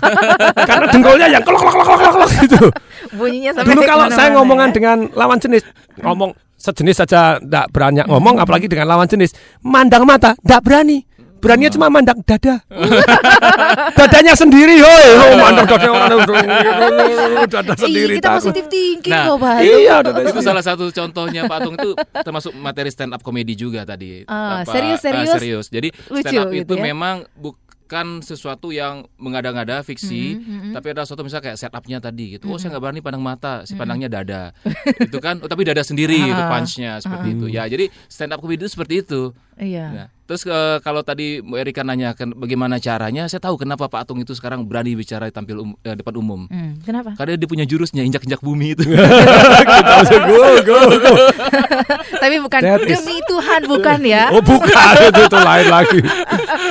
[0.68, 2.62] Karena dengkulnya yang kelok kelok kelok kelok kelok gitu.
[3.20, 4.74] Bunyinya sampai Dulu kalau saya ke mana-mana ngomongan ya.
[4.74, 5.62] dengan lawan jenis,
[6.00, 9.36] ngomong sejenis saja tidak berani ngomong, apalagi dengan lawan jenis.
[9.62, 11.05] Mandang mata, tidak berani.
[11.36, 12.64] Beraninya cuma mandang dada.
[13.98, 15.06] Dadanya sendiri, hoi.
[15.14, 16.08] Oh, mandang dada orang
[17.52, 18.14] dada sendiri.
[18.14, 18.40] Iya, kita takut.
[18.42, 19.54] positif thinking Nah, kok, Pak.
[19.60, 23.84] Iya, dada itu salah satu contohnya Pak Atung itu termasuk materi stand up komedi juga
[23.84, 24.24] tadi.
[24.26, 25.30] Ah, Apa, serius, ah, serius.
[25.32, 25.66] serius.
[25.68, 26.82] Jadi Lucu stand up gitu itu ya.
[26.84, 30.72] memang bukan sesuatu yang mengada-ngada fiksi, Mhm, mhm.
[30.72, 32.48] tapi ada suatu misalnya kayak setupnya tadi gitu.
[32.48, 33.78] Oh, saya nggak berani pandang mata, si Mhm.
[33.78, 34.42] pandangnya dada.
[34.98, 37.34] itu kan, oh, tapi dada sendiri itu Ah, punchnya seperti ah.
[37.34, 37.46] itu.
[37.46, 39.30] Ya, jadi stand up comedy itu seperti itu.
[39.54, 39.86] Iya.
[39.88, 44.04] Nah, terus eh, kalau tadi Bu Erika nanya kan bagaimana caranya, saya tahu kenapa Pak
[44.04, 46.46] Atung itu sekarang berani bicara tampil um- eh, depan umum.
[46.46, 47.14] Hmm, kenapa?
[47.14, 48.84] Karena dia punya jurusnya injak-injak bumi itu.
[50.26, 51.12] Go go go.
[52.22, 54.30] Tapi bukan That is- demi Tuhan bukan ya.
[54.30, 55.98] Oh bukan itu, itu lain lagi.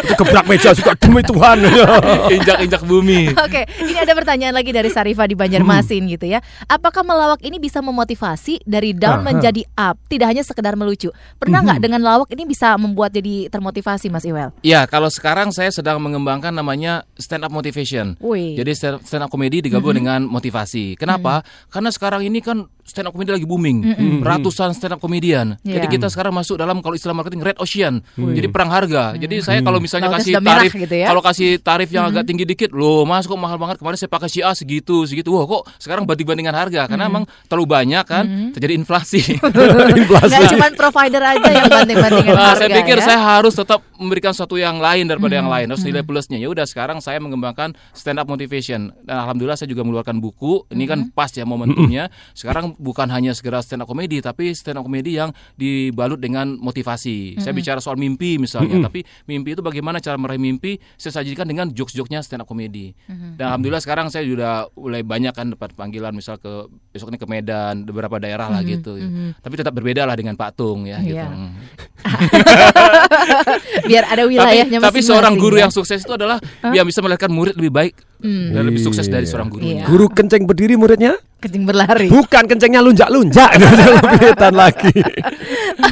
[0.03, 1.58] Itu gebrak meja juga demi Tuhan.
[2.36, 3.32] Injak-injak bumi.
[3.34, 6.12] Oke, ini ada pertanyaan lagi dari Sarifah di Banjarmasin Hmm.
[6.12, 6.39] gitu ya.
[6.66, 9.26] Apakah melawak ini bisa memotivasi dari down Aha.
[9.26, 11.10] menjadi up, tidak hanya sekedar melucu?
[11.38, 11.86] Pernah nggak Mhm.
[11.86, 14.52] dengan lawak ini bisa membuat jadi termotivasi, Mas Iwel?
[14.62, 18.18] Ya, kalau sekarang saya sedang mengembangkan namanya stand up motivation.
[18.20, 18.56] Wih.
[18.56, 18.72] Jadi
[19.02, 20.00] stand up comedy digabung Mhm.
[20.00, 20.96] dengan motivasi.
[20.96, 21.41] Kenapa?
[21.68, 23.78] Karena sekarang ini kan stand up comedy lagi booming.
[23.82, 24.18] Mhm.
[24.22, 25.58] Ratusan stand up comedian.
[25.62, 25.91] Jadi Iya.
[25.91, 28.04] kita sekarang masuk dalam kalau istilah marketing red ocean.
[28.16, 28.34] Wih.
[28.34, 29.16] Jadi perang harga.
[29.16, 31.08] Jadi saya kalau misalnya Lautnya kasih tarif gitu ya.
[31.08, 32.30] kalau kasih tarif yang agak Mhm.
[32.30, 33.82] tinggi dikit, loh Mas kok mahal banget.
[33.82, 35.32] Kemarin saya pakai si A segitu, segitu.
[35.32, 37.12] Wah, kok sekarang banding-bandingan harga karena Mhm.
[37.12, 38.24] emang terlalu banyak kan
[38.54, 39.22] terjadi inflasi.
[40.26, 43.06] Nggak cuma provider aja yang banding-bandingin Nah, harga saya pikir ya.
[43.06, 46.10] saya harus tetap memberikan sesuatu yang lain daripada yang Mhm, lain, harus nilai mhm.
[46.10, 46.38] plusnya.
[46.40, 50.68] Ya udah sekarang saya mengembangkan stand up motivation dan alhamdulillah saya juga mengeluarkan buku.
[50.72, 51.14] Ini kan Mhm.
[51.14, 52.08] pas ya momentumnya.
[52.34, 57.40] Sekarang bukan hanya segera stand up comedy tapi stand up comedy yang dibalut dengan motivasi.
[57.40, 57.60] Saya Mhm.
[57.60, 62.24] bicara soal mimpi misalnya, tapi mimpi itu bagaimana cara meraih mimpi saya sajikan dengan jokes-jokesnya
[62.24, 62.96] stand up comedy.
[63.08, 63.36] Mhm.
[63.36, 67.28] Dan alhamdulillah sekarang saya sudah mulai banyak kan dapat panggilan misal ke besok ini ke
[67.28, 68.96] Medan, beberapa daerah lah gitu.
[69.36, 71.20] Tapi tetap berbeda lah dengan Pak Tung ya gitu.
[73.89, 75.67] Biar ada wilayahnya tapi, tapi seorang guru ya.
[75.67, 76.38] yang sukses itu adalah
[76.73, 77.93] yang bisa melahirkan murid lebih baik
[78.26, 78.57] Hmm.
[78.57, 79.86] dan lebih sukses dari seorang gurunya.
[79.86, 81.13] Guru kenceng berdiri muridnya?
[81.38, 82.09] Kencing berlari.
[82.09, 83.53] Bukan kencengnya lunjak-lunjak.
[83.61, 84.93] Itu lebih kelihatan lagi.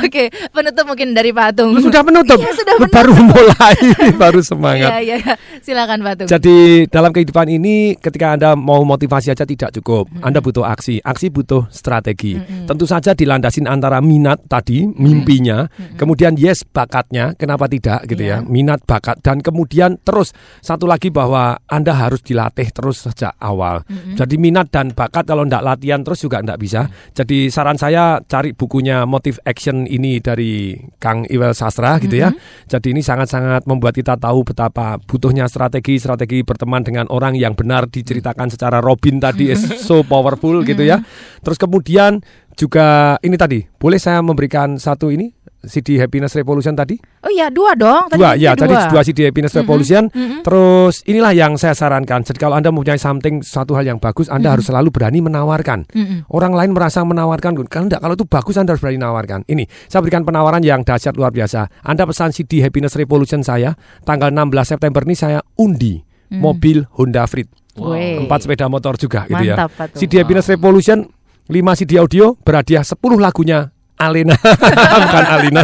[0.01, 1.77] Oke, penutup mungkin dari Pak Atung.
[1.77, 2.41] Sudah penutup.
[2.41, 2.95] Iya, sudah penutup.
[2.97, 3.77] Baru mulai,
[4.21, 4.89] baru Iya, semangat.
[5.05, 5.17] iya.
[5.61, 6.27] Silakan Pak Atung.
[6.34, 10.09] Jadi dalam kehidupan ini ketika Anda mau motivasi aja tidak cukup.
[10.25, 11.05] Anda butuh aksi.
[11.05, 12.34] Aksi butuh strategi.
[12.34, 12.65] Mm-mm.
[12.65, 15.69] Tentu saja dilandasin antara minat tadi, mimpinya,
[15.99, 18.41] kemudian yes bakatnya, kenapa tidak gitu ya.
[18.41, 23.84] Minat, bakat dan kemudian terus satu lagi bahwa Anda harus dilatih terus sejak awal.
[23.86, 24.15] Mm-mm.
[24.15, 26.88] Jadi minat dan bakat kalau tidak latihan terus juga tidak bisa.
[27.11, 32.32] Jadi saran saya cari bukunya Motive Action ini dari Kang Iwel Sastra gitu ya.
[32.71, 38.47] Jadi ini sangat-sangat membuat kita tahu betapa butuhnya strategi-strategi berteman dengan orang yang benar diceritakan
[38.47, 41.03] secara Robin tadi is so powerful gitu ya.
[41.43, 45.34] Terus kemudian juga ini tadi, boleh saya memberikan satu ini
[45.64, 46.99] CD Happiness Revolution tadi?
[47.24, 48.11] Oh iya, dua dong.
[48.11, 48.91] Tadi dua ya tadi dua.
[48.91, 50.43] dua CD Happiness Revolution mhm.
[50.43, 54.47] terus inilah yang saya sarankan jadi kalau anda mempunyai something satu hal yang bagus anda
[54.47, 54.53] Mhm.
[54.53, 56.28] harus selalu berani menawarkan Mhm.
[56.30, 60.03] orang lain merasa menawarkan kalau enggak kalau itu bagus anda harus berani menawarkan ini saya
[60.03, 63.72] berikan penawaran yang dahsyat luar biasa anda pesan CD Happiness Revolution saya
[64.03, 66.39] tanggal 16 September ini saya undi Mhm.
[66.39, 68.20] mobil Honda Freed Wey.
[68.20, 69.99] empat sepeda motor juga gitu ya Mantap, Pak Tung.
[70.01, 71.07] CD Happiness Revolution
[71.47, 74.36] 5 CD audio berhadiah 10 lagunya Alena
[75.06, 75.64] bukan Alina.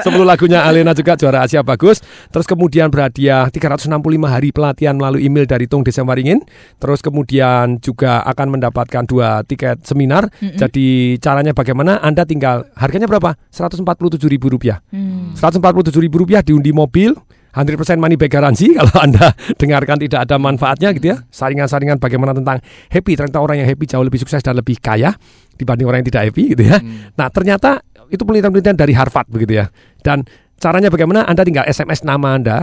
[0.00, 2.02] 10 lagunya Alena juga juara Asia bagus.
[2.32, 3.90] Terus kemudian berhadiah 365
[4.26, 6.42] hari pelatihan melalui email dari Tung Desa Waringin
[6.80, 10.28] terus kemudian juga akan mendapatkan dua tiket seminar.
[10.40, 10.58] Mm-mm.
[10.58, 10.88] jadi
[11.20, 12.00] caranya bagaimana?
[12.00, 13.36] Anda tinggal harganya berapa?
[13.52, 13.84] 147
[14.26, 14.82] ribu rupiah.
[14.90, 15.32] Hmm.
[15.36, 17.14] 147 ribu rupiah diundi mobil
[17.50, 21.16] 100% money back garansi kalau Anda dengarkan tidak ada manfaatnya gitu ya.
[21.30, 23.12] Saringan-saringan bagaimana tentang happy.
[23.18, 25.14] Ternyata orang yang happy jauh lebih sukses dan lebih kaya
[25.58, 26.78] dibanding orang yang tidak happy gitu ya.
[27.18, 29.66] Nah, ternyata itu penelitian-penelitian dari Harvard begitu ya.
[30.02, 30.26] Dan
[30.58, 31.26] caranya bagaimana?
[31.26, 32.58] Anda tinggal SMS nama Anda,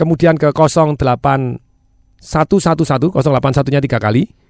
[0.00, 1.60] kemudian ke 08111
[2.22, 4.45] 081-nya tiga kali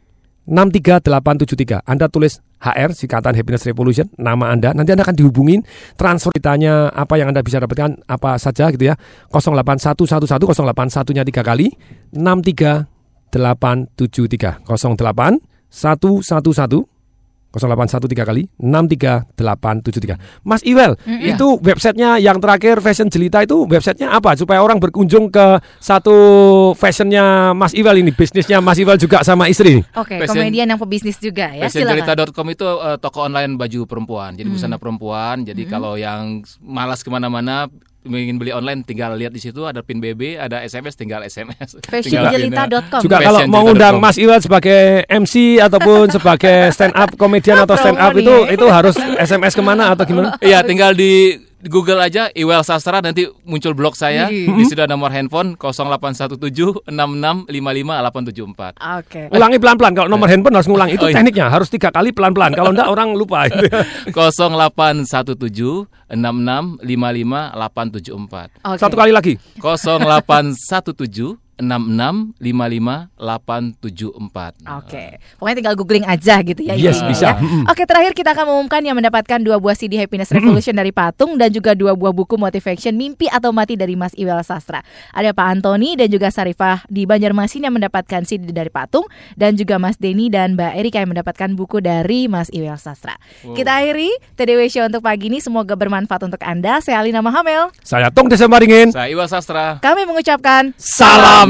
[0.47, 1.83] 63873.
[1.83, 4.71] Anda tulis HR singkatan Happiness Revolution nama Anda.
[4.73, 5.67] Nanti Anda akan dihubungin
[5.99, 8.95] transfer ditanya apa yang Anda bisa dapatkan apa saja gitu ya.
[9.35, 11.75] 08111 081-nya tiga kali
[12.15, 14.63] 63873.
[14.65, 16.96] 08 111
[17.57, 20.17] 0813 kali 63873.
[20.43, 21.27] Mas Iwel, Mm-mm.
[21.27, 25.47] itu websitenya yang terakhir Fashion Jelita itu websitenya apa supaya orang berkunjung ke
[25.79, 26.15] satu
[26.73, 29.81] fashionnya Mas Iwel ini bisnisnya Mas Iwel juga sama istri.
[29.93, 31.65] Oke, Fashion- komedian yang pebisnis juga ya.
[31.65, 34.55] Fashionjelita.com itu eh, toko online baju perempuan, jadi Hmm.
[34.55, 35.43] busana perempuan.
[35.43, 37.67] Jadi kalau yang malas ke mana-mana
[38.09, 41.79] ingin beli online, tinggal lihat di situ ada pin BB, ada SMS, tinggal SMS.
[41.91, 43.01] Fashionjelita.com.
[43.03, 47.99] Juga kalau mau undang Mas Iwel sebagai MC ataupun sebagai stand up komedian atau stand
[47.99, 50.35] up itu itu harus SMS ke mana atau gimana?
[50.43, 54.31] Iya, tinggal di Google aja Iwel Sastra nanti muncul blog saya.
[54.31, 54.47] Ih.
[54.49, 58.79] Di situ ada nomor handphone 0817 66 55 874.
[59.03, 59.21] Oke.
[59.31, 61.19] Ulangi pelan-pelan kalau nomor handphone harus ngulang itu Oh, iya.
[61.21, 63.47] tekniknya harus tiga kali pelan-pelan kalau enggak orang lupa.
[64.11, 68.51] 0817 66 55 874.
[68.63, 68.79] Oke.
[68.79, 69.35] Satu kali lagi.
[69.59, 74.77] 0817 66 55 874.
[74.77, 75.05] Oke,
[75.41, 76.77] pokoknya tinggal googling aja gitu ya.
[76.77, 77.29] Yes, intinya bisa.
[77.33, 77.35] ya.
[77.73, 81.49] Oke, terakhir kita akan mengumumkan yang mendapatkan dua buah CD Happiness Revolution dari Patung dan
[81.49, 84.85] juga dua buah buku Motivation Mimpi atau Mati dari Mas Iwel Sastra.
[85.17, 89.09] Ada Pak Antoni dan juga Sarifah di Banjarmasin yang mendapatkan CD dari Patung
[89.41, 93.17] dan juga Mas Denny dan Mbak Erika yang mendapatkan buku dari Mas Iwel Sastra.
[93.49, 93.57] Wow.
[93.57, 95.41] Kita akhiri TDW Show untuk pagi ini.
[95.41, 96.85] Semoga bermanfaat untuk Anda.
[96.85, 97.73] Saya Alina Mahamel.
[97.81, 98.93] Saya Tung Desemaringin.
[98.93, 99.81] Saya Iwel Sastra.
[99.81, 101.46] Kami mengucapkan Salam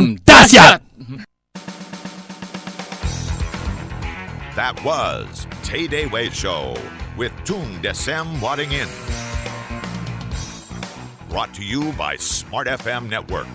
[4.55, 6.77] That was Tay Day Way Show
[7.17, 8.89] with Tung Desem Wadding In.
[11.31, 13.47] Brought to you by Smart FM Network.